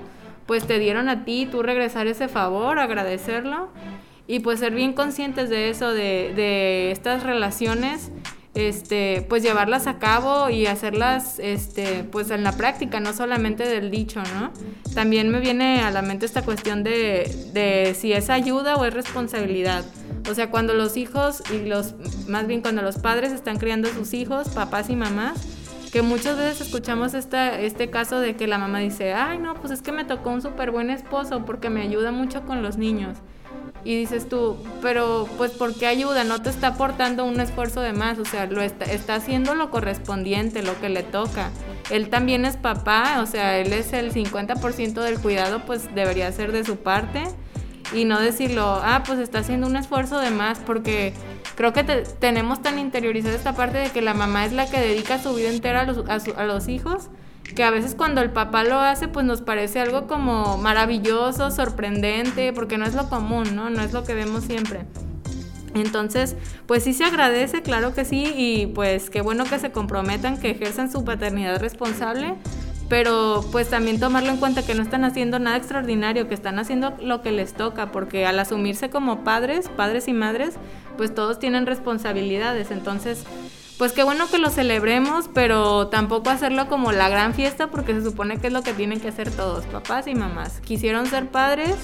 pues 0.50 0.66
te 0.66 0.80
dieron 0.80 1.08
a 1.08 1.24
ti, 1.24 1.46
tú 1.48 1.62
regresar 1.62 2.08
ese 2.08 2.26
favor, 2.26 2.80
agradecerlo 2.80 3.68
y 4.26 4.40
pues 4.40 4.58
ser 4.58 4.74
bien 4.74 4.94
conscientes 4.94 5.48
de 5.48 5.70
eso, 5.70 5.92
de, 5.92 6.32
de 6.34 6.90
estas 6.90 7.22
relaciones, 7.22 8.10
este, 8.54 9.24
pues 9.28 9.44
llevarlas 9.44 9.86
a 9.86 10.00
cabo 10.00 10.50
y 10.50 10.66
hacerlas, 10.66 11.38
este, 11.38 12.02
pues 12.02 12.32
en 12.32 12.42
la 12.42 12.50
práctica, 12.56 12.98
no 12.98 13.12
solamente 13.12 13.62
del 13.64 13.92
dicho, 13.92 14.24
¿no? 14.34 14.50
También 14.92 15.28
me 15.28 15.38
viene 15.38 15.82
a 15.82 15.92
la 15.92 16.02
mente 16.02 16.26
esta 16.26 16.42
cuestión 16.42 16.82
de, 16.82 17.32
de 17.52 17.94
si 17.94 18.12
es 18.12 18.28
ayuda 18.28 18.74
o 18.74 18.84
es 18.84 18.92
responsabilidad. 18.92 19.84
O 20.28 20.34
sea, 20.34 20.50
cuando 20.50 20.74
los 20.74 20.96
hijos 20.96 21.44
y 21.54 21.64
los, 21.68 21.94
más 22.26 22.48
bien 22.48 22.60
cuando 22.60 22.82
los 22.82 22.98
padres 22.98 23.30
están 23.30 23.58
criando 23.58 23.88
a 23.88 23.92
sus 23.92 24.14
hijos, 24.14 24.48
papás 24.48 24.90
y 24.90 24.96
mamás, 24.96 25.59
que 25.92 26.02
muchas 26.02 26.36
veces 26.36 26.60
escuchamos 26.66 27.14
esta, 27.14 27.58
este 27.58 27.90
caso 27.90 28.20
de 28.20 28.36
que 28.36 28.46
la 28.46 28.58
mamá 28.58 28.78
dice, 28.78 29.12
ay 29.12 29.38
no, 29.38 29.54
pues 29.54 29.72
es 29.72 29.82
que 29.82 29.92
me 29.92 30.04
tocó 30.04 30.30
un 30.30 30.42
súper 30.42 30.70
buen 30.70 30.90
esposo 30.90 31.44
porque 31.44 31.70
me 31.70 31.82
ayuda 31.82 32.12
mucho 32.12 32.42
con 32.42 32.62
los 32.62 32.76
niños. 32.76 33.18
Y 33.82 33.96
dices 33.96 34.28
tú, 34.28 34.58
pero 34.82 35.26
pues 35.38 35.52
¿por 35.52 35.74
qué 35.74 35.86
ayuda? 35.86 36.22
No 36.24 36.42
te 36.42 36.50
está 36.50 36.68
aportando 36.68 37.24
un 37.24 37.40
esfuerzo 37.40 37.80
de 37.80 37.94
más, 37.94 38.18
o 38.18 38.24
sea, 38.24 38.46
lo 38.46 38.60
está, 38.60 38.84
está 38.84 39.14
haciendo 39.14 39.54
lo 39.54 39.70
correspondiente, 39.70 40.62
lo 40.62 40.78
que 40.80 40.90
le 40.90 41.02
toca. 41.02 41.50
Él 41.90 42.10
también 42.10 42.44
es 42.44 42.56
papá, 42.56 43.20
o 43.22 43.26
sea, 43.26 43.58
él 43.58 43.72
es 43.72 43.92
el 43.94 44.12
50% 44.12 45.02
del 45.02 45.18
cuidado, 45.18 45.62
pues 45.64 45.92
debería 45.94 46.30
ser 46.30 46.52
de 46.52 46.64
su 46.64 46.76
parte. 46.76 47.22
Y 47.92 48.04
no 48.04 48.20
decirlo, 48.20 48.80
ah, 48.84 49.02
pues 49.04 49.18
está 49.18 49.40
haciendo 49.40 49.66
un 49.66 49.76
esfuerzo 49.76 50.20
de 50.20 50.30
más 50.30 50.58
porque 50.60 51.12
creo 51.60 51.74
que 51.74 51.84
tenemos 51.84 52.62
tan 52.62 52.78
interiorizada 52.78 53.34
esta 53.34 53.54
parte 53.54 53.76
de 53.76 53.90
que 53.90 54.00
la 54.00 54.14
mamá 54.14 54.46
es 54.46 54.52
la 54.54 54.64
que 54.64 54.80
dedica 54.80 55.22
su 55.22 55.34
vida 55.34 55.50
entera 55.50 55.82
a 55.82 55.84
los, 55.84 55.98
a, 56.08 56.44
los 56.46 56.68
hijos, 56.68 57.10
que 57.54 57.62
a 57.64 57.70
veces 57.70 57.94
cuando 57.94 58.22
el 58.22 58.30
papá 58.30 58.64
lo 58.64 58.80
hace, 58.80 59.08
pues 59.08 59.26
nos 59.26 59.42
parece 59.42 59.78
algo 59.78 60.06
como 60.06 60.56
maravilloso, 60.56 61.50
sorprendente, 61.50 62.54
porque 62.54 62.78
no 62.78 62.86
es 62.86 62.94
lo 62.94 63.10
común, 63.10 63.54
¿no? 63.54 63.68
No 63.68 63.82
es 63.82 63.92
lo 63.92 64.04
que 64.04 64.14
vemos 64.14 64.44
siempre. 64.44 64.86
Entonces, 65.74 66.34
pues 66.64 66.82
sí 66.82 66.94
se 66.94 67.04
agradece, 67.04 67.60
claro 67.60 67.92
que 67.92 68.06
sí, 68.06 68.32
y 68.34 68.68
pues 68.68 69.10
qué 69.10 69.20
bueno 69.20 69.44
que 69.44 69.58
se 69.58 69.70
comprometan, 69.70 70.40
que 70.40 70.52
ejerzan 70.52 70.90
su 70.90 71.04
paternidad 71.04 71.60
responsable, 71.60 72.36
pero 72.90 73.44
pues 73.52 73.70
también 73.70 74.00
tomarlo 74.00 74.30
en 74.30 74.36
cuenta 74.38 74.66
que 74.66 74.74
no 74.74 74.82
están 74.82 75.04
haciendo 75.04 75.38
nada 75.38 75.56
extraordinario, 75.56 76.26
que 76.26 76.34
están 76.34 76.58
haciendo 76.58 76.92
lo 77.00 77.22
que 77.22 77.30
les 77.30 77.54
toca, 77.54 77.92
porque 77.92 78.26
al 78.26 78.40
asumirse 78.40 78.90
como 78.90 79.22
padres, 79.22 79.68
padres 79.68 80.08
y 80.08 80.12
madres, 80.12 80.56
pues 80.96 81.14
todos 81.14 81.38
tienen 81.38 81.66
responsabilidades, 81.66 82.72
entonces 82.72 83.24
pues 83.78 83.92
qué 83.92 84.02
bueno 84.02 84.26
que 84.28 84.38
lo 84.38 84.50
celebremos, 84.50 85.30
pero 85.32 85.86
tampoco 85.86 86.30
hacerlo 86.30 86.68
como 86.68 86.90
la 86.90 87.08
gran 87.08 87.32
fiesta 87.32 87.68
porque 87.68 87.94
se 87.94 88.02
supone 88.02 88.38
que 88.38 88.48
es 88.48 88.52
lo 88.52 88.62
que 88.62 88.74
tienen 88.74 89.00
que 89.00 89.08
hacer 89.08 89.30
todos, 89.30 89.64
papás 89.66 90.08
y 90.08 90.14
mamás. 90.14 90.60
Quisieron 90.60 91.06
ser 91.06 91.28
padres 91.28 91.76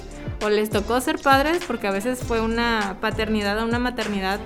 o 0.44 0.50
les 0.50 0.70
tocó 0.70 1.00
ser 1.00 1.18
padres 1.20 1.62
porque 1.66 1.86
a 1.86 1.92
veces 1.92 2.18
fue 2.18 2.40
una 2.40 2.98
paternidad 3.00 3.60
o 3.60 3.64
una 3.64 3.78
maternidad 3.78 4.40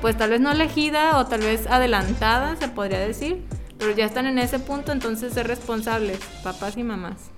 pues 0.00 0.16
tal 0.16 0.30
vez 0.30 0.40
no 0.40 0.52
elegida 0.52 1.18
o 1.18 1.26
tal 1.26 1.40
vez 1.40 1.66
adelantada, 1.66 2.54
se 2.56 2.68
podría 2.68 3.00
decir 3.00 3.44
pero 3.78 3.92
ya 3.92 4.04
están 4.04 4.26
en 4.26 4.38
ese 4.38 4.58
punto, 4.58 4.92
entonces 4.92 5.32
ser 5.32 5.46
responsables, 5.46 6.18
papás 6.42 6.76
y 6.76 6.82
mamás. 6.82 7.30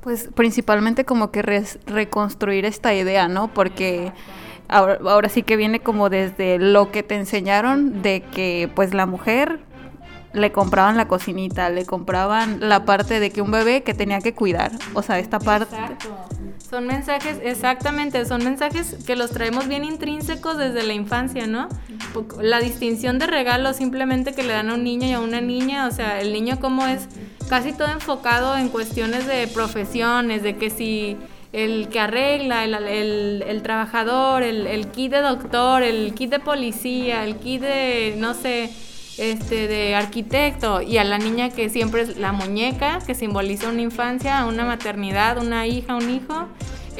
Pues 0.00 0.28
principalmente 0.34 1.04
como 1.04 1.30
que 1.30 1.42
reconstruir 1.86 2.64
esta 2.64 2.94
idea, 2.94 3.28
¿no? 3.28 3.48
Porque 3.48 4.12
ahora, 4.68 5.28
sí 5.28 5.42
que 5.42 5.56
viene 5.56 5.80
como 5.80 6.08
desde 6.10 6.58
lo 6.58 6.92
que 6.92 7.02
te 7.02 7.16
enseñaron 7.16 8.02
de 8.02 8.20
que 8.20 8.70
pues 8.74 8.94
la 8.94 9.06
mujer 9.06 9.60
le 10.32 10.52
compraban 10.52 10.96
la 10.96 11.08
cocinita, 11.08 11.70
le 11.70 11.86
compraban 11.86 12.58
la 12.60 12.84
parte 12.84 13.20
de 13.20 13.30
que 13.30 13.40
un 13.42 13.50
bebé 13.50 13.82
que 13.82 13.94
tenía 13.94 14.20
que 14.20 14.34
cuidar, 14.34 14.72
o 14.94 15.02
sea, 15.02 15.18
esta 15.18 15.38
parte... 15.38 15.74
Exacto. 15.74 16.08
Son 16.68 16.86
mensajes, 16.86 17.38
exactamente, 17.42 18.26
son 18.26 18.44
mensajes 18.44 18.96
que 19.06 19.16
los 19.16 19.30
traemos 19.30 19.68
bien 19.68 19.84
intrínsecos 19.84 20.58
desde 20.58 20.82
la 20.82 20.92
infancia, 20.92 21.46
¿no? 21.46 21.68
La 22.42 22.60
distinción 22.60 23.18
de 23.18 23.26
regalos 23.26 23.76
simplemente 23.76 24.34
que 24.34 24.42
le 24.42 24.52
dan 24.52 24.68
a 24.68 24.74
un 24.74 24.84
niño 24.84 25.06
y 25.08 25.12
a 25.12 25.20
una 25.20 25.40
niña, 25.40 25.86
o 25.86 25.90
sea, 25.90 26.20
el 26.20 26.30
niño 26.34 26.60
como 26.60 26.86
es 26.86 27.08
casi 27.48 27.72
todo 27.72 27.88
enfocado 27.88 28.54
en 28.58 28.68
cuestiones 28.68 29.26
de 29.26 29.46
profesiones, 29.46 30.42
de 30.42 30.56
que 30.56 30.68
si 30.68 31.16
el 31.54 31.88
que 31.88 32.00
arregla, 32.00 32.64
el, 32.64 33.60
trabajador, 33.62 34.42
el, 34.42 34.66
el 34.66 34.88
kit 34.88 35.10
de 35.10 35.22
doctor, 35.22 35.82
el 35.82 36.12
kit 36.12 36.30
de 36.30 36.38
policía, 36.38 37.24
el 37.24 37.36
kit 37.36 37.62
de, 37.62 38.14
no 38.18 38.34
sé, 38.34 38.70
este, 39.18 39.68
de 39.68 39.94
arquitecto 39.94 40.80
y 40.80 40.98
a 40.98 41.04
la 41.04 41.18
niña 41.18 41.50
que 41.50 41.68
siempre 41.68 42.02
es 42.02 42.16
la 42.16 42.32
muñeca, 42.32 43.00
que 43.06 43.14
simboliza 43.14 43.68
una 43.68 43.82
infancia, 43.82 44.44
una 44.46 44.64
maternidad, 44.64 45.38
una 45.38 45.66
hija, 45.66 45.96
un 45.96 46.08
hijo. 46.10 46.46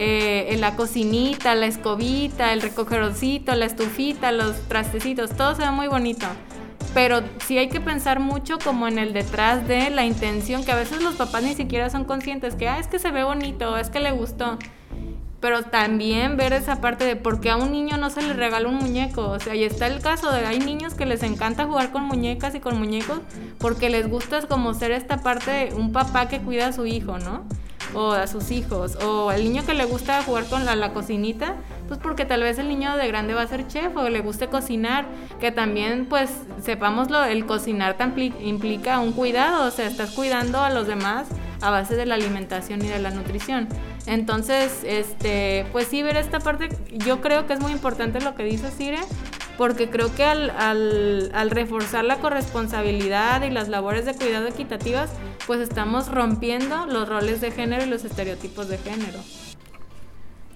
Eh, 0.01 0.57
la 0.61 0.77
cocinita, 0.77 1.57
la 1.57 1.67
escobita, 1.67 2.53
el 2.53 2.63
recogerocito, 2.63 3.53
la 3.57 3.67
estufita, 3.67 4.31
los 4.31 4.57
trastecitos, 4.69 5.31
todo 5.37 5.57
se 5.57 5.63
ve 5.63 5.73
muy 5.73 5.89
bonito. 5.89 6.27
pero 6.95 7.21
sí 7.47 7.59
hay 7.59 7.69
que 7.69 7.81
pensar 7.81 8.19
mucho 8.21 8.59
como 8.59 8.89
en 8.89 8.99
el 8.99 9.13
detrás 9.13 9.67
de 9.69 9.91
la 9.91 10.05
intención, 10.05 10.65
que 10.65 10.73
a 10.73 10.77
veces 10.77 11.03
los 11.03 11.17
papás 11.17 11.43
ni 11.43 11.55
siquiera 11.55 11.91
son 11.91 12.05
conscientes 12.05 12.55
que, 12.55 12.69
ah, 12.69 12.79
es 12.79 12.87
que 12.87 12.99
se 12.99 13.11
ve 13.11 13.25
bonito, 13.25 13.77
es 13.77 13.91
que 13.91 14.01
le 14.01 14.13
gustó. 14.13 14.59
Pero 15.41 15.63
también 15.63 16.37
ver 16.37 16.53
esa 16.53 16.81
parte 16.81 17.05
de 17.05 17.15
por 17.15 17.41
qué 17.41 17.51
a 17.51 17.57
un 17.57 17.71
niño 17.71 17.97
no 17.97 18.11
se 18.11 18.23
le 18.23 18.33
regala 18.33 18.69
un 18.69 18.77
muñeco. 18.77 19.31
O 19.31 19.39
sea, 19.39 19.55
y 19.55 19.65
está 19.65 19.87
el 19.87 20.01
caso 20.01 20.33
de 20.33 20.45
hay 20.47 20.59
niños 20.59 20.95
que 20.95 21.07
les 21.07 21.23
encanta 21.23 21.67
jugar 21.67 21.93
con 21.93 22.05
muñecas 22.05 22.55
y 22.55 22.61
con 22.61 22.79
muñecos 22.79 23.21
porque 23.59 23.89
les 23.89 24.09
gusta 24.09 24.43
como 24.47 24.75
ser 24.75 24.91
esta 24.91 25.19
parte 25.19 25.51
de 25.51 25.75
un 25.75 25.93
papá 25.93 26.29
que 26.29 26.41
cuida 26.41 26.69
a 26.69 26.73
su 26.73 26.87
hijo, 26.87 27.19
¿no? 27.19 27.45
o 27.95 28.13
a 28.13 28.27
sus 28.27 28.51
hijos, 28.51 28.97
o 28.97 29.31
al 29.31 29.45
niño 29.45 29.65
que 29.65 29.75
le 29.75 29.85
gusta 29.85 30.23
jugar 30.23 30.47
con 30.47 30.65
la, 30.65 30.77
la, 30.77 30.93
cocinita, 30.93 31.55
pues 31.87 31.99
porque 32.01 32.25
tal 32.25 32.43
vez 32.43 32.59
el 32.59 32.69
niño 32.69 32.97
de 32.97 33.09
grande 33.09 33.35
va 33.35 33.43
a 33.43 33.47
ser 33.47 33.67
chef 33.67 33.97
o 33.97 34.09
le 34.09 34.21
guste 34.21 34.49
cocinar, 34.49 35.07
que 35.41 35.53
también 35.53 36.07
pues 36.07 36.31
sepamos 36.63 37.11
lo, 37.11 37.25
el 37.25 37.47
cocinar 37.47 37.97
implica 38.41 39.01
un 39.01 39.13
cuidado, 39.13 39.67
o 39.67 39.71
sea, 39.71 39.87
estás 39.87 40.11
cuidando 40.11 40.61
a 40.61 40.71
los 40.71 40.87
demás 40.87 41.29
a 41.61 41.71
base 41.71 41.97
de 41.97 42.07
la 42.07 42.15
alimentación 42.15 42.85
y 42.85 42.89
de 42.89 42.99
la 42.99 43.11
nutrición. 43.11 43.69
Entonces, 44.07 44.83
este, 44.85 45.67
pues 45.73 45.89
sí, 45.89 46.03
ver 46.03 46.17
esta 46.17 46.41
parte, 46.41 46.69
yo 47.05 47.21
creo 47.21 47.47
que 47.47 47.55
es 47.55 47.61
muy 47.61 47.73
importante 47.73 48.21
lo 48.21 48.35
que 48.35 48.45
dice 48.45 48.71
Sire, 48.71 49.01
porque 49.57 49.91
creo 49.91 50.15
que 50.15 50.25
al, 50.25 50.51
al, 50.51 51.31
al, 51.35 51.51
reforzar 51.51 52.05
la 52.05 52.19
corresponsabilidad 52.19 53.43
y 53.43 53.51
las 53.51 53.69
labores 53.69 54.05
de 54.05 54.15
cuidado 54.15 54.47
equitativas, 54.47 55.11
pues 55.47 55.61
estamos 55.61 56.09
rompiendo 56.09 56.87
los 56.87 57.09
roles 57.09 57.41
de 57.41 57.51
género 57.51 57.85
y 57.85 57.89
los 57.89 58.05
estereotipos 58.05 58.69
de 58.69 58.79
género. 58.79 59.19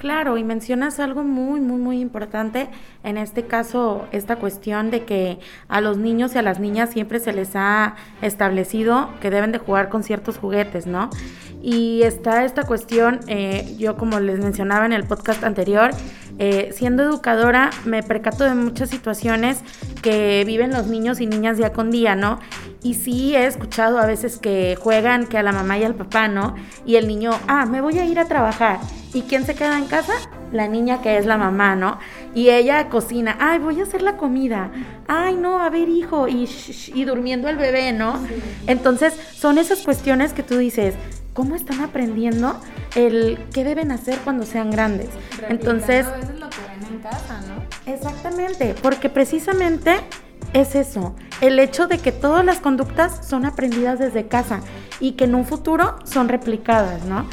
Claro, 0.02 0.36
y 0.36 0.42
mencionas 0.42 0.98
algo 0.98 1.22
muy, 1.22 1.60
muy, 1.60 1.80
muy 1.80 2.00
importante, 2.00 2.68
en 3.04 3.16
este 3.16 3.44
caso, 3.44 4.08
esta 4.10 4.34
cuestión 4.34 4.90
de 4.90 5.04
que 5.04 5.38
a 5.68 5.80
los 5.80 5.96
niños 5.96 6.34
y 6.34 6.38
a 6.38 6.42
las 6.42 6.58
niñas 6.58 6.90
siempre 6.90 7.20
se 7.20 7.32
les 7.32 7.54
ha 7.54 7.94
establecido 8.20 9.10
que 9.20 9.30
deben 9.30 9.52
de 9.52 9.58
jugar 9.58 9.90
con 9.90 10.02
ciertos 10.02 10.38
juguetes, 10.38 10.88
¿no? 10.88 11.08
Y 11.62 12.02
está 12.02 12.44
esta 12.44 12.64
cuestión, 12.64 13.20
eh, 13.28 13.76
yo 13.78 13.96
como 13.96 14.18
les 14.18 14.40
mencionaba 14.40 14.86
en 14.86 14.92
el 14.92 15.04
podcast 15.04 15.44
anterior, 15.44 15.92
eh, 16.40 16.70
siendo 16.72 17.04
educadora 17.04 17.70
me 17.84 18.02
percato 18.02 18.42
de 18.42 18.54
muchas 18.56 18.90
situaciones 18.90 19.60
que 20.02 20.42
viven 20.44 20.72
los 20.72 20.88
niños 20.88 21.20
y 21.20 21.26
niñas 21.26 21.58
día 21.58 21.72
con 21.72 21.92
día, 21.92 22.16
¿no? 22.16 22.40
Y 22.82 22.94
sí 22.94 23.36
he 23.36 23.46
escuchado 23.46 23.98
a 23.98 24.06
veces 24.06 24.38
que 24.38 24.76
juegan 24.80 25.26
que 25.26 25.38
a 25.38 25.42
la 25.42 25.52
mamá 25.52 25.78
y 25.78 25.84
al 25.84 25.94
papá, 25.94 26.26
¿no? 26.26 26.56
Y 26.84 26.96
el 26.96 27.06
niño, 27.06 27.30
ah, 27.46 27.64
me 27.64 27.80
voy 27.80 27.98
a 27.98 28.04
ir 28.04 28.18
a 28.18 28.24
trabajar. 28.24 28.80
¿Y 29.14 29.22
quién 29.22 29.46
se 29.46 29.54
queda 29.54 29.78
en 29.78 29.86
casa? 29.86 30.14
La 30.52 30.66
niña 30.68 31.00
que 31.00 31.16
es 31.16 31.26
la 31.26 31.36
mamá, 31.36 31.76
¿no? 31.76 31.98
Y 32.34 32.50
ella 32.50 32.88
cocina, 32.88 33.36
ay, 33.38 33.58
voy 33.60 33.78
a 33.78 33.84
hacer 33.84 34.02
la 34.02 34.16
comida. 34.16 34.70
Ay, 35.06 35.36
no, 35.36 35.60
a 35.60 35.70
ver, 35.70 35.88
hijo, 35.88 36.28
y, 36.28 36.48
y 36.94 37.04
durmiendo 37.04 37.48
el 37.48 37.56
bebé, 37.56 37.92
¿no? 37.92 38.14
Entonces, 38.66 39.14
son 39.34 39.58
esas 39.58 39.82
cuestiones 39.82 40.32
que 40.32 40.42
tú 40.42 40.56
dices, 40.56 40.94
¿cómo 41.34 41.54
están 41.54 41.80
aprendiendo 41.82 42.58
el 42.94 43.38
qué 43.52 43.64
deben 43.64 43.92
hacer 43.92 44.18
cuando 44.24 44.44
sean 44.44 44.70
grandes? 44.70 45.10
Entonces, 45.48 46.06
a 46.06 46.16
veces 46.16 46.40
lo 46.40 46.48
que 46.50 46.56
ven 46.68 46.94
en 46.94 46.98
casa, 47.00 47.40
¿no? 47.46 47.92
Exactamente, 47.92 48.74
porque 48.82 49.08
precisamente 49.08 49.96
es 50.52 50.74
eso, 50.74 51.14
el 51.40 51.58
hecho 51.58 51.86
de 51.86 51.98
que 51.98 52.12
todas 52.12 52.44
las 52.44 52.60
conductas 52.60 53.26
son 53.26 53.44
aprendidas 53.44 53.98
desde 53.98 54.26
casa 54.26 54.60
y 55.00 55.12
que 55.12 55.24
en 55.24 55.34
un 55.34 55.44
futuro 55.44 55.96
son 56.04 56.28
replicadas, 56.28 57.04
¿no? 57.04 57.26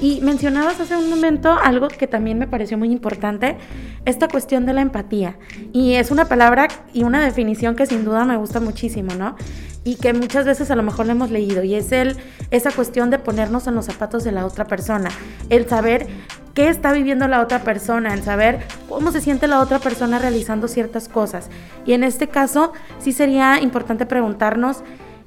Y 0.00 0.20
mencionabas 0.22 0.80
hace 0.80 0.96
un 0.96 1.10
momento 1.10 1.52
algo 1.52 1.88
que 1.88 2.06
también 2.06 2.38
me 2.38 2.46
pareció 2.46 2.78
muy 2.78 2.90
importante, 2.90 3.58
esta 4.06 4.28
cuestión 4.28 4.64
de 4.64 4.72
la 4.72 4.80
empatía. 4.80 5.36
Y 5.74 5.94
es 5.94 6.10
una 6.10 6.24
palabra 6.24 6.68
y 6.94 7.02
una 7.02 7.22
definición 7.22 7.76
que 7.76 7.84
sin 7.84 8.04
duda 8.04 8.24
me 8.24 8.38
gusta 8.38 8.60
muchísimo, 8.60 9.14
¿no? 9.14 9.36
Y 9.82 9.96
que 9.96 10.12
muchas 10.12 10.44
veces 10.44 10.70
a 10.70 10.76
lo 10.76 10.82
mejor 10.82 11.06
le 11.06 11.12
hemos 11.12 11.30
leído. 11.30 11.62
Y 11.64 11.74
es 11.74 11.92
el, 11.92 12.16
esa 12.50 12.70
cuestión 12.70 13.10
de 13.10 13.18
ponernos 13.18 13.66
en 13.66 13.74
los 13.74 13.86
zapatos 13.86 14.24
de 14.24 14.32
la 14.32 14.44
otra 14.44 14.66
persona. 14.66 15.10
El 15.48 15.68
saber 15.68 16.06
qué 16.54 16.68
está 16.68 16.92
viviendo 16.92 17.28
la 17.28 17.40
otra 17.40 17.62
persona, 17.62 18.12
el 18.12 18.22
saber 18.22 18.60
cómo 18.88 19.12
se 19.12 19.20
siente 19.20 19.46
la 19.46 19.60
otra 19.60 19.78
persona 19.78 20.18
realizando 20.18 20.68
ciertas 20.68 21.08
cosas. 21.08 21.48
Y 21.86 21.92
en 21.92 22.04
este 22.04 22.28
caso 22.28 22.72
sí 22.98 23.12
sería 23.12 23.60
importante 23.60 24.06
preguntarnos 24.06 24.82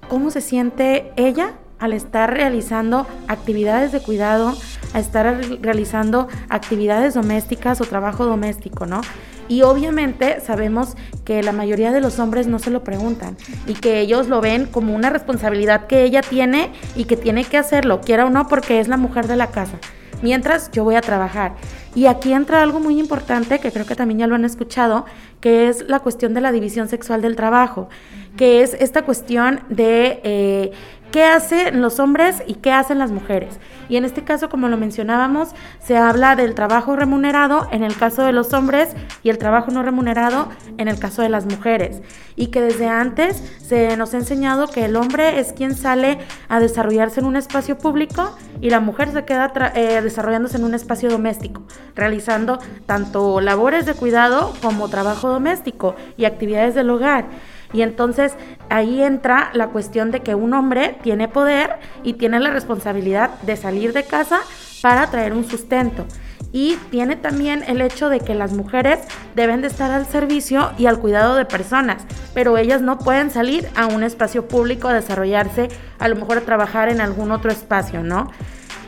cómo 0.08 0.30
se 0.30 0.42
siente 0.42 1.12
ella 1.16 1.54
al 1.80 1.94
estar 1.94 2.32
realizando 2.32 3.08
actividades 3.28 3.92
de 3.92 4.00
cuidado, 4.00 4.56
a 4.94 5.00
estar 5.00 5.42
realizando 5.62 6.28
actividades 6.50 7.14
domésticas 7.14 7.82
o 7.82 7.86
trabajo 7.86 8.26
doméstico, 8.26 8.86
¿no? 8.86 9.02
Y 9.48 9.62
obviamente 9.62 10.40
sabemos 10.42 10.96
que 11.26 11.44
la 11.44 11.52
mayoría 11.52 11.92
de 11.92 12.02
los 12.02 12.20
hombres 12.20 12.48
no 12.48 12.60
se 12.60 12.70
lo 12.70 12.84
preguntan 12.84 13.38
y 13.68 13.74
que 13.74 14.00
ellos 14.00 14.28
lo 14.28 14.42
ven 14.42 14.66
como 14.66 14.96
una 14.96 15.10
responsabilidad 15.10 15.88
que 15.88 16.04
ella 16.04 16.22
tiene 16.22 16.72
y 16.96 17.06
que 17.06 17.18
tiene 17.18 17.46
que 17.46 17.58
hacerlo, 17.58 18.02
quiera 18.02 18.26
o 18.26 18.30
no, 18.30 18.48
porque 18.48 18.80
es 18.80 18.88
la 18.88 18.98
mujer 18.98 19.28
de 19.28 19.36
la 19.36 19.48
casa. 19.48 19.78
Mientras 20.22 20.72
yo 20.72 20.84
voy 20.84 20.96
a 20.96 21.02
trabajar. 21.02 21.56
Y 21.96 22.08
aquí 22.08 22.34
entra 22.34 22.64
algo 22.64 22.80
muy 22.80 23.00
importante 23.00 23.60
que 23.60 23.72
creo 23.72 23.86
que 23.86 23.96
también 23.96 24.20
ya 24.20 24.28
lo 24.28 24.36
han 24.36 24.46
escuchado, 24.46 25.06
que 25.42 25.68
es 25.68 25.88
la 25.88 26.00
cuestión 26.00 26.34
de 26.34 26.42
la 26.42 26.52
división 26.52 26.88
sexual 26.88 27.22
del 27.22 27.36
trabajo, 27.36 27.90
que 28.38 28.64
es 28.64 28.74
esta 28.74 29.04
cuestión 29.04 29.62
de 29.70 30.22
eh, 30.24 30.72
qué 31.14 31.24
hacen 31.24 31.80
los 31.80 32.00
hombres 32.00 32.42
y 32.48 32.56
qué 32.56 32.72
hacen 32.72 32.98
las 32.98 33.12
mujeres. 33.12 33.60
Y 33.88 33.98
en 33.98 34.04
este 34.04 34.24
caso, 34.24 34.50
como 34.50 34.68
lo 34.68 34.78
mencionábamos, 34.78 35.50
se 35.80 35.96
habla 35.96 36.36
del 36.36 36.56
trabajo 36.56 36.96
remunerado 36.96 37.68
en 37.72 37.84
el 37.84 37.96
caso 37.96 38.24
de 38.24 38.32
los 38.32 38.52
hombres 38.52 38.96
y 39.22 39.30
el 39.30 39.38
trabajo 39.38 39.70
no 39.70 39.84
remunerado 39.84 40.50
en 40.80 40.88
el 40.88 40.98
caso 40.98 41.22
de 41.22 41.30
las 41.30 41.46
mujeres. 41.46 42.02
Y 42.36 42.48
que 42.48 42.62
desde 42.62 42.88
antes 42.88 43.44
se 43.64 43.96
nos 43.96 44.16
ha 44.16 44.18
enseñado 44.18 44.68
que 44.68 44.86
el 44.86 44.96
hombre 44.96 45.40
es 45.40 45.54
quien 45.54 45.76
sale 45.76 46.18
a 46.50 46.60
desarrollarse 46.60 47.20
en 47.20 47.28
un 47.28 47.36
espacio 47.36 47.78
público 47.78 48.36
y 48.60 48.72
la 48.72 48.80
mujer 48.80 49.12
se 49.12 49.24
queda 49.24 49.54
eh, 49.76 50.02
desarrollándose 50.02 50.58
en 50.58 50.64
un 50.64 50.74
espacio 50.74 51.10
doméstico, 51.10 51.62
realizando 51.96 52.58
tanto 52.88 53.40
labores 53.40 53.86
de 53.86 53.94
cuidado 53.94 54.52
como 54.64 54.90
trabajo 54.90 55.30
doméstico 55.30 55.96
y 56.18 56.26
actividades 56.26 56.74
del 56.74 56.90
hogar. 56.90 57.26
Y 57.74 57.82
entonces 57.82 58.34
ahí 58.70 59.04
entra 59.04 59.50
la 59.54 59.68
cuestión 59.68 60.12
de 60.12 60.22
que 60.22 60.36
un 60.36 60.54
hombre 60.54 60.96
tiene 61.02 61.28
poder 61.28 61.78
y 62.04 62.14
tiene 62.14 62.40
la 62.40 62.52
responsabilidad 62.52 63.32
de 63.42 63.58
salir 63.58 63.92
de 63.92 64.04
casa 64.04 64.40
para 64.82 65.08
traer 65.08 65.34
un 65.34 65.50
sustento. 65.50 66.06
Y 66.52 66.78
tiene 66.92 67.16
también 67.16 67.64
el 67.68 67.82
hecho 67.82 68.10
de 68.10 68.20
que 68.20 68.36
las 68.36 68.54
mujeres 68.54 69.00
deben 69.36 69.62
de 69.62 69.68
estar 69.68 69.90
al 69.90 70.06
servicio 70.06 70.72
y 70.78 70.86
al 70.86 71.00
cuidado 71.00 71.36
de 71.36 71.46
personas, 71.46 72.04
pero 72.36 72.58
ellas 72.58 72.82
no 72.84 73.00
pueden 73.00 73.32
salir 73.32 73.68
a 73.76 73.88
un 73.88 74.04
espacio 74.04 74.48
público 74.48 74.88
a 74.88 74.94
desarrollarse, 74.94 75.70
a 75.98 76.08
lo 76.08 76.16
mejor 76.16 76.38
a 76.38 76.42
trabajar 76.42 76.90
en 76.90 77.02
algún 77.02 77.32
otro 77.32 77.52
espacio, 77.52 78.04
¿no? 78.04 78.30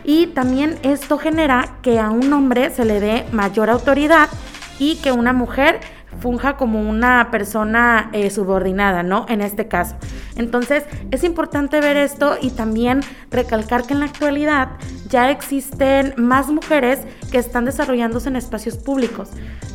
Y 0.04 0.28
también 0.28 0.78
esto 0.84 1.18
genera 1.18 1.78
que 1.82 2.00
a 2.00 2.12
un 2.12 2.32
hombre 2.32 2.70
se 2.70 2.86
le 2.86 3.00
dé 3.00 3.26
mayor 3.32 3.72
autoridad 3.72 4.30
y 4.78 4.98
que 4.98 5.12
una 5.12 5.34
mujer 5.34 5.80
funja 6.20 6.58
como 6.58 6.82
una 6.82 7.30
persona 7.32 8.10
eh, 8.14 8.30
subordinada, 8.30 9.04
¿no? 9.04 9.26
En 9.30 9.42
este 9.42 9.68
caso. 9.68 9.96
Entonces, 10.36 10.84
es 11.12 11.24
importante 11.24 11.80
ver 11.80 11.98
esto 11.98 12.38
y 12.42 12.52
también 12.52 13.02
recalcar 13.32 13.84
que 13.84 13.94
en 13.94 14.00
la 14.00 14.06
actualidad 14.06 14.70
ya 15.10 15.32
existen 15.32 16.14
más 16.18 16.50
mujeres 16.50 17.00
que 17.32 17.38
están 17.38 17.66
desarrollándose 17.66 18.30
en 18.30 18.36
espacios 18.36 18.78
públicos, 18.78 19.30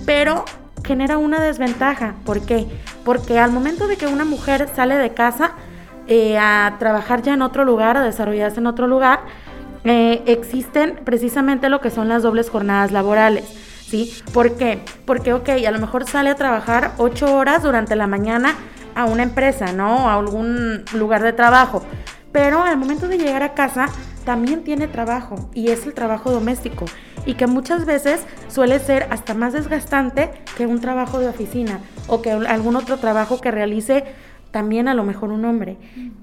pero 0.07 0.45
genera 0.85 1.19
una 1.19 1.41
desventaja. 1.41 2.15
¿Por 2.25 2.41
qué? 2.43 2.67
Porque 3.05 3.39
al 3.39 3.53
momento 3.53 3.87
de 3.87 3.97
que 3.97 4.07
una 4.07 4.25
mujer 4.25 4.69
sale 4.75 4.97
de 4.97 5.11
casa 5.11 5.53
eh, 6.07 6.39
a 6.39 6.77
trabajar 6.79 7.23
ya 7.23 7.35
en 7.35 7.43
otro 7.43 7.65
lugar, 7.65 7.97
a 7.97 8.03
desarrollarse 8.03 8.61
en 8.61 8.67
otro 8.67 8.87
lugar, 8.87 9.21
eh, 9.85 10.23
existen 10.27 11.01
precisamente 11.05 11.69
lo 11.69 11.81
que 11.81 11.91
son 11.91 12.09
las 12.09 12.23
dobles 12.23 12.51
jornadas 12.51 12.93
laborales 12.93 13.70
¿sí? 13.91 14.23
¿Por 14.33 14.57
qué? 14.57 14.83
Porque, 15.05 15.33
ok, 15.33 15.49
a 15.67 15.71
lo 15.71 15.81
mejor 15.81 16.09
sale 16.09 16.31
a 16.31 16.37
trabajar 16.37 16.93
ocho 16.99 17.35
horas 17.35 17.63
durante 17.65 17.97
la 17.97 18.07
mañana 18.07 18.55
a 18.95 19.05
una 19.05 19.25
empresa, 19.25 19.73
¿no? 19.73 20.09
A 20.09 20.15
algún 20.15 20.85
lugar 20.95 21.23
de 21.23 21.33
trabajo. 21.33 21.83
Pero 22.33 22.63
al 22.63 22.77
momento 22.77 23.09
de 23.09 23.19
llegar 23.19 23.43
a 23.43 23.55
casa 23.55 23.89
también 24.25 24.63
tiene 24.63 24.87
trabajo 24.87 25.51
y 25.55 25.71
es 25.71 25.87
el 25.87 25.95
trabajo 25.95 26.31
doméstico 26.31 26.85
y 27.27 27.35
que 27.35 27.49
muchas 27.49 27.85
veces 27.85 28.21
suele 28.49 28.79
ser 28.79 29.09
hasta 29.11 29.35
más 29.35 29.53
desgastante 29.53 30.31
que 30.57 30.67
un 30.67 30.81
trabajo 30.81 31.19
de 31.19 31.29
oficina 31.29 31.81
o 32.07 32.23
que 32.23 32.31
algún 32.31 32.77
otro 32.77 32.99
trabajo 32.99 33.41
que 33.41 33.51
realice 33.51 34.05
también 34.51 34.89
a 34.89 34.95
lo 34.95 35.05
mejor 35.05 35.31
un 35.31 35.45
hombre. 35.45 35.77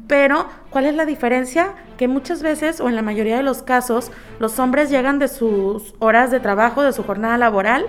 Pero, 0.07 0.47
¿cuál 0.69 0.85
es 0.85 0.95
la 0.95 1.05
diferencia? 1.05 1.73
Que 1.97 2.07
muchas 2.07 2.41
veces, 2.41 2.79
o 2.79 2.89
en 2.89 2.95
la 2.95 3.01
mayoría 3.01 3.37
de 3.37 3.43
los 3.43 3.61
casos, 3.61 4.11
los 4.39 4.59
hombres 4.59 4.89
llegan 4.89 5.19
de 5.19 5.27
sus 5.27 5.95
horas 5.99 6.31
de 6.31 6.39
trabajo, 6.39 6.83
de 6.83 6.93
su 6.93 7.03
jornada 7.03 7.37
laboral, 7.37 7.85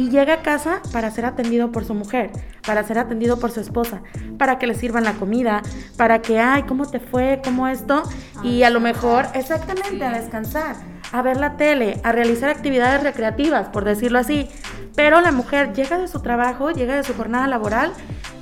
y 0.00 0.08
llega 0.08 0.34
a 0.34 0.42
casa 0.42 0.80
para 0.92 1.10
ser 1.10 1.26
atendido 1.26 1.72
por 1.72 1.84
su 1.84 1.92
mujer, 1.92 2.30
para 2.66 2.82
ser 2.84 2.98
atendido 2.98 3.38
por 3.38 3.50
su 3.50 3.60
esposa, 3.60 4.00
para 4.38 4.58
que 4.58 4.66
le 4.66 4.74
sirvan 4.74 5.04
la 5.04 5.12
comida, 5.12 5.60
para 5.98 6.22
que, 6.22 6.38
ay, 6.38 6.62
¿cómo 6.62 6.86
te 6.86 7.00
fue? 7.00 7.42
¿Cómo 7.44 7.68
esto? 7.68 8.02
Y 8.42 8.62
a 8.62 8.70
lo 8.70 8.80
mejor, 8.80 9.26
exactamente, 9.34 10.02
a 10.02 10.12
descansar, 10.12 10.76
a 11.12 11.20
ver 11.20 11.36
la 11.36 11.58
tele, 11.58 12.00
a 12.02 12.12
realizar 12.12 12.48
actividades 12.48 13.02
recreativas, 13.02 13.68
por 13.68 13.84
decirlo 13.84 14.18
así. 14.18 14.48
Pero 14.96 15.20
la 15.20 15.32
mujer 15.32 15.74
llega 15.74 15.98
de 15.98 16.08
su 16.08 16.20
trabajo, 16.20 16.70
llega 16.70 16.96
de 16.96 17.04
su 17.04 17.14
jornada 17.14 17.46
laboral 17.46 17.92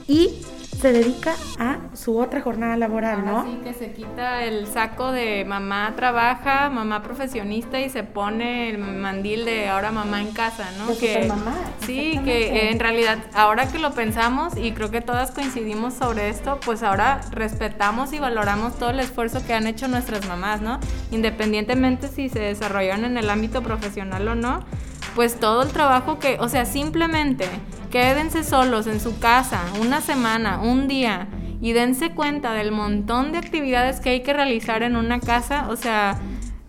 y 0.06 0.46
se 0.80 0.92
dedica 0.92 1.34
a 1.58 1.78
su 1.94 2.18
otra 2.18 2.40
jornada 2.40 2.76
laboral, 2.76 3.24
¿no? 3.24 3.44
Sí, 3.44 3.58
que 3.64 3.74
se 3.74 3.92
quita 3.92 4.44
el 4.44 4.66
saco 4.68 5.10
de 5.10 5.44
mamá 5.44 5.92
trabaja, 5.96 6.70
mamá 6.70 7.02
profesionista 7.02 7.80
y 7.80 7.90
se 7.90 8.04
pone 8.04 8.70
el 8.70 8.78
mandil 8.78 9.44
de 9.44 9.68
ahora 9.68 9.90
mamá 9.90 10.20
en 10.20 10.32
casa, 10.32 10.70
¿no? 10.78 10.96
que 10.96 11.26
mamá. 11.26 11.54
Sí, 11.84 12.20
que 12.24 12.70
en 12.70 12.78
realidad 12.78 13.18
ahora 13.34 13.68
que 13.68 13.78
lo 13.78 13.92
pensamos 13.92 14.56
y 14.56 14.72
creo 14.72 14.90
que 14.90 15.00
todas 15.00 15.32
coincidimos 15.32 15.94
sobre 15.94 16.28
esto, 16.28 16.60
pues 16.64 16.84
ahora 16.84 17.22
respetamos 17.32 18.12
y 18.12 18.20
valoramos 18.20 18.78
todo 18.78 18.90
el 18.90 19.00
esfuerzo 19.00 19.44
que 19.44 19.54
han 19.54 19.66
hecho 19.66 19.88
nuestras 19.88 20.28
mamás, 20.28 20.60
¿no? 20.60 20.78
Independientemente 21.10 22.06
si 22.06 22.28
se 22.28 22.38
desarrollaron 22.38 23.04
en 23.04 23.16
el 23.16 23.30
ámbito 23.30 23.62
profesional 23.62 24.28
o 24.28 24.34
no, 24.36 24.64
pues 25.16 25.40
todo 25.40 25.62
el 25.62 25.70
trabajo 25.70 26.20
que, 26.20 26.38
o 26.38 26.48
sea, 26.48 26.64
simplemente 26.64 27.48
quédense 27.90 28.44
solos 28.44 28.86
en 28.86 29.00
su 29.00 29.18
casa 29.18 29.62
una 29.80 30.00
semana, 30.00 30.60
un 30.60 30.88
día 30.88 31.28
y 31.60 31.72
dense 31.72 32.10
cuenta 32.10 32.52
del 32.52 32.72
montón 32.72 33.32
de 33.32 33.38
actividades 33.38 34.00
que 34.00 34.10
hay 34.10 34.22
que 34.22 34.32
realizar 34.32 34.82
en 34.82 34.96
una 34.96 35.20
casa, 35.20 35.66
o 35.68 35.76
sea, 35.76 36.18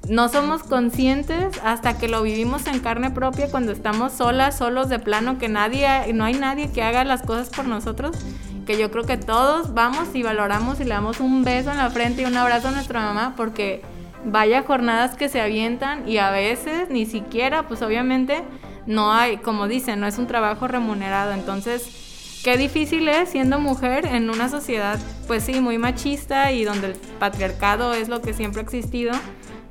no 0.07 0.27
somos 0.29 0.63
conscientes 0.63 1.59
hasta 1.63 1.97
que 1.97 2.07
lo 2.07 2.23
vivimos 2.23 2.65
en 2.65 2.79
carne 2.79 3.11
propia 3.11 3.51
cuando 3.51 3.71
estamos 3.71 4.13
solas, 4.13 4.57
solos 4.57 4.89
de 4.89 4.97
plano, 4.97 5.37
que 5.37 5.49
nadie, 5.49 5.87
no 6.13 6.23
hay 6.23 6.33
nadie 6.33 6.71
que 6.71 6.81
haga 6.81 7.03
las 7.03 7.21
cosas 7.21 7.49
por 7.49 7.65
nosotros, 7.65 8.17
que 8.65 8.79
yo 8.79 8.89
creo 8.89 9.03
que 9.03 9.17
todos 9.17 9.75
vamos 9.75 10.09
y 10.15 10.23
valoramos 10.23 10.79
y 10.79 10.85
le 10.85 10.91
damos 10.91 11.19
un 11.19 11.43
beso 11.43 11.69
en 11.69 11.77
la 11.77 11.91
frente 11.91 12.23
y 12.23 12.25
un 12.25 12.37
abrazo 12.37 12.69
a 12.69 12.71
nuestra 12.71 13.01
mamá 13.01 13.33
porque 13.37 13.83
vaya 14.25 14.63
jornadas 14.63 15.15
que 15.15 15.29
se 15.29 15.41
avientan 15.41 16.09
y 16.09 16.17
a 16.17 16.31
veces 16.31 16.89
ni 16.89 17.05
siquiera, 17.05 17.67
pues 17.67 17.81
obviamente 17.83 18.43
no 18.85 19.13
hay, 19.13 19.37
como 19.37 19.67
dicen, 19.67 19.99
no 19.99 20.07
es 20.07 20.17
un 20.17 20.27
trabajo 20.27 20.67
remunerado. 20.67 21.31
Entonces, 21.31 22.41
qué 22.43 22.57
difícil 22.57 23.07
es 23.07 23.29
siendo 23.29 23.59
mujer 23.59 24.05
en 24.05 24.29
una 24.29 24.49
sociedad, 24.49 24.99
pues 25.27 25.43
sí, 25.43 25.59
muy 25.61 25.77
machista 25.77 26.51
y 26.51 26.63
donde 26.63 26.87
el 26.87 26.93
patriarcado 27.19 27.93
es 27.93 28.09
lo 28.09 28.21
que 28.21 28.33
siempre 28.33 28.61
ha 28.61 28.63
existido. 28.63 29.13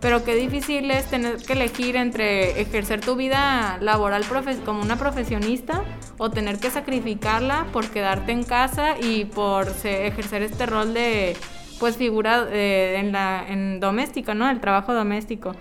Pero 0.00 0.22
qué 0.22 0.36
difícil 0.36 0.90
es 0.92 1.06
tener 1.06 1.38
que 1.38 1.54
elegir 1.54 1.96
entre 1.96 2.60
ejercer 2.60 3.00
tu 3.00 3.16
vida 3.16 3.78
laboral 3.80 4.24
como 4.64 4.80
una 4.80 4.96
profesionista 4.96 5.82
o 6.18 6.30
tener 6.30 6.60
que 6.60 6.70
sacrificarla 6.70 7.66
por 7.72 7.88
quedarte 7.88 8.30
en 8.30 8.44
casa 8.44 8.96
y 9.00 9.24
por 9.24 9.66
ejercer 9.82 10.42
este 10.42 10.66
rol 10.66 10.94
de 10.94 11.36
pues 11.80 11.96
figura 11.96 12.46
eh, 12.50 12.96
en 12.98 13.12
la 13.12 13.44
en 13.48 13.80
doméstico, 13.80 14.34
¿no? 14.34 14.48
El 14.48 14.60
trabajo 14.60 14.94
doméstico. 14.94 15.54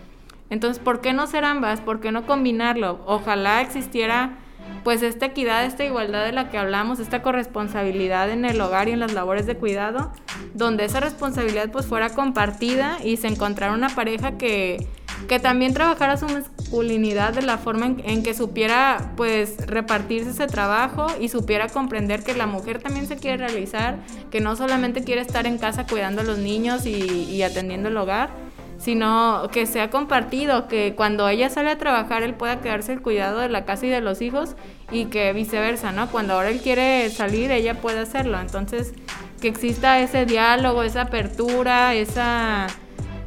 Entonces, 0.50 0.82
¿por 0.82 1.02
qué 1.02 1.14
no 1.14 1.28
ser 1.28 1.46
ambas? 1.46 1.82
¿Por 1.82 2.00
qué 2.00 2.12
no 2.12 2.26
combinarlo? 2.26 3.02
Ojalá 3.06 3.62
existiera 3.62 4.38
pues 4.84 5.02
esta 5.02 5.26
equidad, 5.26 5.66
esta 5.66 5.84
igualdad 5.84 6.26
de 6.26 6.32
la 6.32 6.50
que 6.50 6.58
hablamos, 6.58 7.00
esta 7.00 7.22
corresponsabilidad 7.22 8.30
en 8.30 8.46
el 8.46 8.60
hogar 8.62 8.88
y 8.88 8.92
en 8.92 9.00
las 9.00 9.14
labores 9.14 9.46
de 9.46 9.56
cuidado, 9.56 10.12
donde 10.54 10.86
esa 10.86 11.00
responsabilidad 11.00 11.70
pues 11.72 11.86
fuera 11.86 12.10
compartida 12.10 12.98
y 13.04 13.18
se 13.18 13.28
encontrara 13.28 13.74
una 13.74 13.90
pareja 13.90 14.38
que, 14.38 14.88
que 15.28 15.40
también 15.40 15.74
trabajara 15.74 16.16
su 16.16 16.28
masculinidad 16.28 17.34
de 17.34 17.42
la 17.42 17.58
forma 17.58 17.86
en, 17.86 18.24
que 18.24 18.34
supiera 18.34 19.12
pues 19.18 19.58
repartirse 19.68 20.30
ese 20.30 20.48
trabajo 20.48 21.08
y 21.20 21.30
supiera 21.30 21.68
comprender 21.68 22.24
que 22.24 22.34
la 22.34 22.48
mujer 22.48 22.80
también 22.80 23.08
se 23.08 23.18
quiere 23.18 23.46
realizar, 23.46 24.00
que 24.32 24.40
no 24.40 24.56
solamente 24.56 25.04
quiere 25.04 25.22
estar 25.22 25.48
en 25.48 25.58
casa 25.58 25.86
cuidando 25.86 26.22
a 26.22 26.24
los 26.24 26.38
niños 26.38 26.86
y, 26.86 26.96
y 26.96 27.42
atendiendo 27.44 27.90
el 27.90 27.98
hogar, 27.98 28.30
sino 28.78 29.50
que 29.52 29.66
sea 29.66 29.90
compartido, 29.90 30.68
que 30.68 30.94
cuando 30.96 31.28
ella 31.28 31.50
sale 31.50 31.72
a 31.72 31.78
trabajar 31.78 32.24
él 32.24 32.34
pueda 32.34 32.62
quedarse 32.62 32.94
el 32.94 33.02
cuidado 33.02 33.40
de 33.40 33.50
la 33.50 33.66
casa 33.66 33.86
y 33.86 33.90
de 33.90 34.02
los 34.02 34.22
hijos 34.22 34.56
y 34.92 35.06
que 35.06 35.34
viceversa, 35.34 35.92
¿no? 35.92 36.10
Cuando 36.10 36.34
ahora 36.34 36.50
él 36.50 36.62
quiere 36.62 37.10
salir, 37.10 37.52
ella 37.52 37.76
puede 37.76 38.00
hacerlo. 38.00 38.40
Entonces, 38.40 38.94
que 39.42 39.48
exista 39.48 40.00
ese 40.00 40.26
diálogo, 40.26 40.84
esa 40.84 41.02
apertura, 41.02 41.94
esa, 41.96 42.68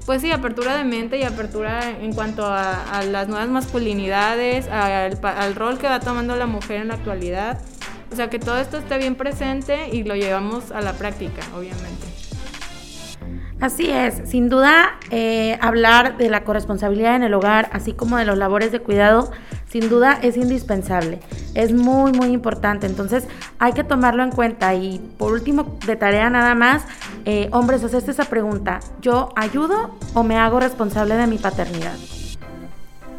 pues 0.06 0.22
sí, 0.22 0.30
apertura 0.30 0.76
de 0.76 0.84
mente 0.84 1.18
y 1.18 1.24
apertura 1.24 1.90
en 2.00 2.12
cuanto 2.12 2.46
a, 2.46 3.02
las 3.04 3.28
nuevas 3.28 3.48
masculinidades, 3.48 4.68
al, 4.68 5.18
al 5.22 5.54
rol 5.54 5.78
que 5.78 5.88
va 5.88 6.00
tomando 6.00 6.36
la 6.36 6.46
mujer 6.46 6.82
en 6.82 6.88
la 6.88 6.94
actualidad. 6.94 7.60
O 8.12 8.16
sea, 8.16 8.28
que 8.28 8.38
todo 8.38 8.58
esto 8.58 8.78
esté 8.78 8.98
bien 8.98 9.14
presente 9.14 9.88
y 9.92 10.02
lo 10.02 10.16
llevamos 10.16 10.72
a 10.72 10.80
la 10.80 10.94
práctica, 10.94 11.42
obviamente. 11.56 12.09
Así 13.60 13.90
es, 13.90 14.22
sin 14.24 14.48
duda 14.48 14.98
eh, 15.10 15.58
hablar 15.60 16.16
de 16.16 16.30
la 16.30 16.44
corresponsabilidad 16.44 17.14
en 17.16 17.24
el 17.24 17.34
hogar, 17.34 17.68
así 17.72 17.92
como 17.92 18.16
de 18.16 18.24
los 18.24 18.38
labores 18.38 18.72
de 18.72 18.80
cuidado, 18.80 19.30
sin 19.68 19.90
duda 19.90 20.18
es 20.22 20.38
indispensable, 20.38 21.20
es 21.54 21.74
muy 21.74 22.12
muy 22.12 22.28
importante, 22.28 22.86
entonces 22.86 23.28
hay 23.58 23.74
que 23.74 23.84
tomarlo 23.84 24.22
en 24.22 24.30
cuenta 24.30 24.74
y 24.74 24.98
por 25.18 25.32
último 25.32 25.78
de 25.86 25.94
tarea 25.96 26.30
nada 26.30 26.54
más, 26.54 26.84
eh, 27.26 27.50
hombres, 27.52 27.84
hacerse 27.84 28.12
esa 28.12 28.24
pregunta, 28.24 28.80
¿yo 29.02 29.28
ayudo 29.36 29.94
o 30.14 30.22
me 30.22 30.38
hago 30.38 30.58
responsable 30.58 31.16
de 31.16 31.26
mi 31.26 31.36
paternidad? 31.36 31.94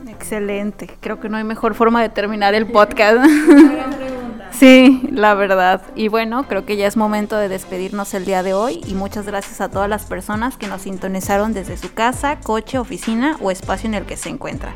Excelente, 0.08 0.90
creo 1.02 1.20
que 1.20 1.30
no 1.30 1.38
hay 1.38 1.44
mejor 1.44 1.76
forma 1.76 2.02
de 2.02 2.10
terminar 2.10 2.56
el 2.56 2.66
podcast. 2.66 3.24
Sí, 4.62 5.02
la 5.12 5.34
verdad. 5.34 5.82
Y 5.96 6.08
bueno, 6.08 6.48
creo 6.48 6.68
que 6.68 6.78
ya 6.78 6.86
es 6.86 6.96
momento 6.96 7.36
de 7.36 7.50
despedirnos 7.50 8.14
el 8.14 8.26
día 8.26 8.44
de 8.44 8.54
hoy 8.54 8.80
y 8.86 8.94
muchas 8.94 9.26
gracias 9.26 9.60
a 9.60 9.72
todas 9.72 9.90
las 9.90 10.06
personas 10.06 10.56
que 10.56 10.68
nos 10.68 10.84
sintonizaron 10.84 11.52
desde 11.52 11.78
su 11.78 11.96
casa, 11.96 12.40
coche, 12.42 12.78
oficina 12.78 13.38
o 13.42 13.50
espacio 13.50 13.88
en 13.88 13.96
el 13.96 14.06
que 14.06 14.18
se 14.18 14.30
encuentran. 14.30 14.76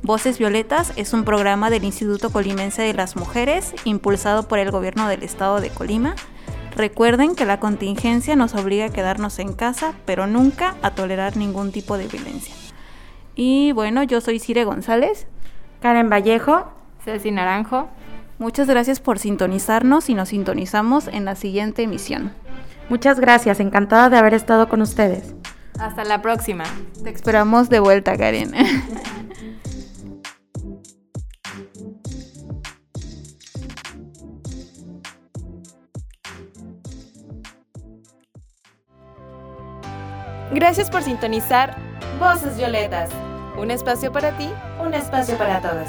Voces 0.00 0.38
Violetas 0.38 0.94
es 0.96 1.12
un 1.12 1.24
programa 1.24 1.68
del 1.68 1.84
Instituto 1.84 2.30
Colimense 2.30 2.80
de 2.80 2.94
las 2.94 3.14
Mujeres 3.14 3.74
impulsado 3.84 4.48
por 4.48 4.58
el 4.58 4.70
gobierno 4.70 5.06
del 5.06 5.22
estado 5.22 5.60
de 5.60 5.68
Colima. 5.68 6.14
Recuerden 6.74 7.34
que 7.34 7.44
la 7.44 7.60
contingencia 7.60 8.36
nos 8.36 8.54
obliga 8.54 8.86
a 8.86 8.90
quedarnos 8.90 9.38
en 9.38 9.52
casa, 9.52 9.92
pero 10.06 10.26
nunca 10.26 10.76
a 10.80 10.92
tolerar 10.92 11.36
ningún 11.36 11.72
tipo 11.72 11.98
de 11.98 12.08
violencia. 12.08 12.54
Y 13.34 13.72
bueno, 13.72 14.02
yo 14.02 14.22
soy 14.22 14.38
Cire 14.38 14.64
González. 14.64 15.26
Karen 15.82 16.08
Vallejo. 16.08 16.72
Ceci 17.04 17.30
Naranjo. 17.32 17.90
Muchas 18.38 18.68
gracias 18.68 19.00
por 19.00 19.18
sintonizarnos 19.18 20.10
y 20.10 20.14
nos 20.14 20.28
sintonizamos 20.28 21.08
en 21.08 21.24
la 21.24 21.34
siguiente 21.36 21.82
emisión. 21.82 22.32
Muchas 22.88 23.18
gracias, 23.18 23.60
encantada 23.60 24.10
de 24.10 24.18
haber 24.18 24.34
estado 24.34 24.68
con 24.68 24.82
ustedes. 24.82 25.34
Hasta 25.78 26.04
la 26.04 26.20
próxima. 26.22 26.64
Te 27.02 27.10
esperamos 27.10 27.68
de 27.68 27.80
vuelta, 27.80 28.16
Karen. 28.16 28.52
Gracias 40.52 40.90
por 40.90 41.02
sintonizar 41.02 41.76
Voces 42.18 42.56
Violetas. 42.56 43.10
Un 43.58 43.70
espacio 43.70 44.12
para 44.12 44.36
ti, 44.38 44.48
un 44.80 44.94
espacio 44.94 45.36
para 45.36 45.60
todos 45.60 45.88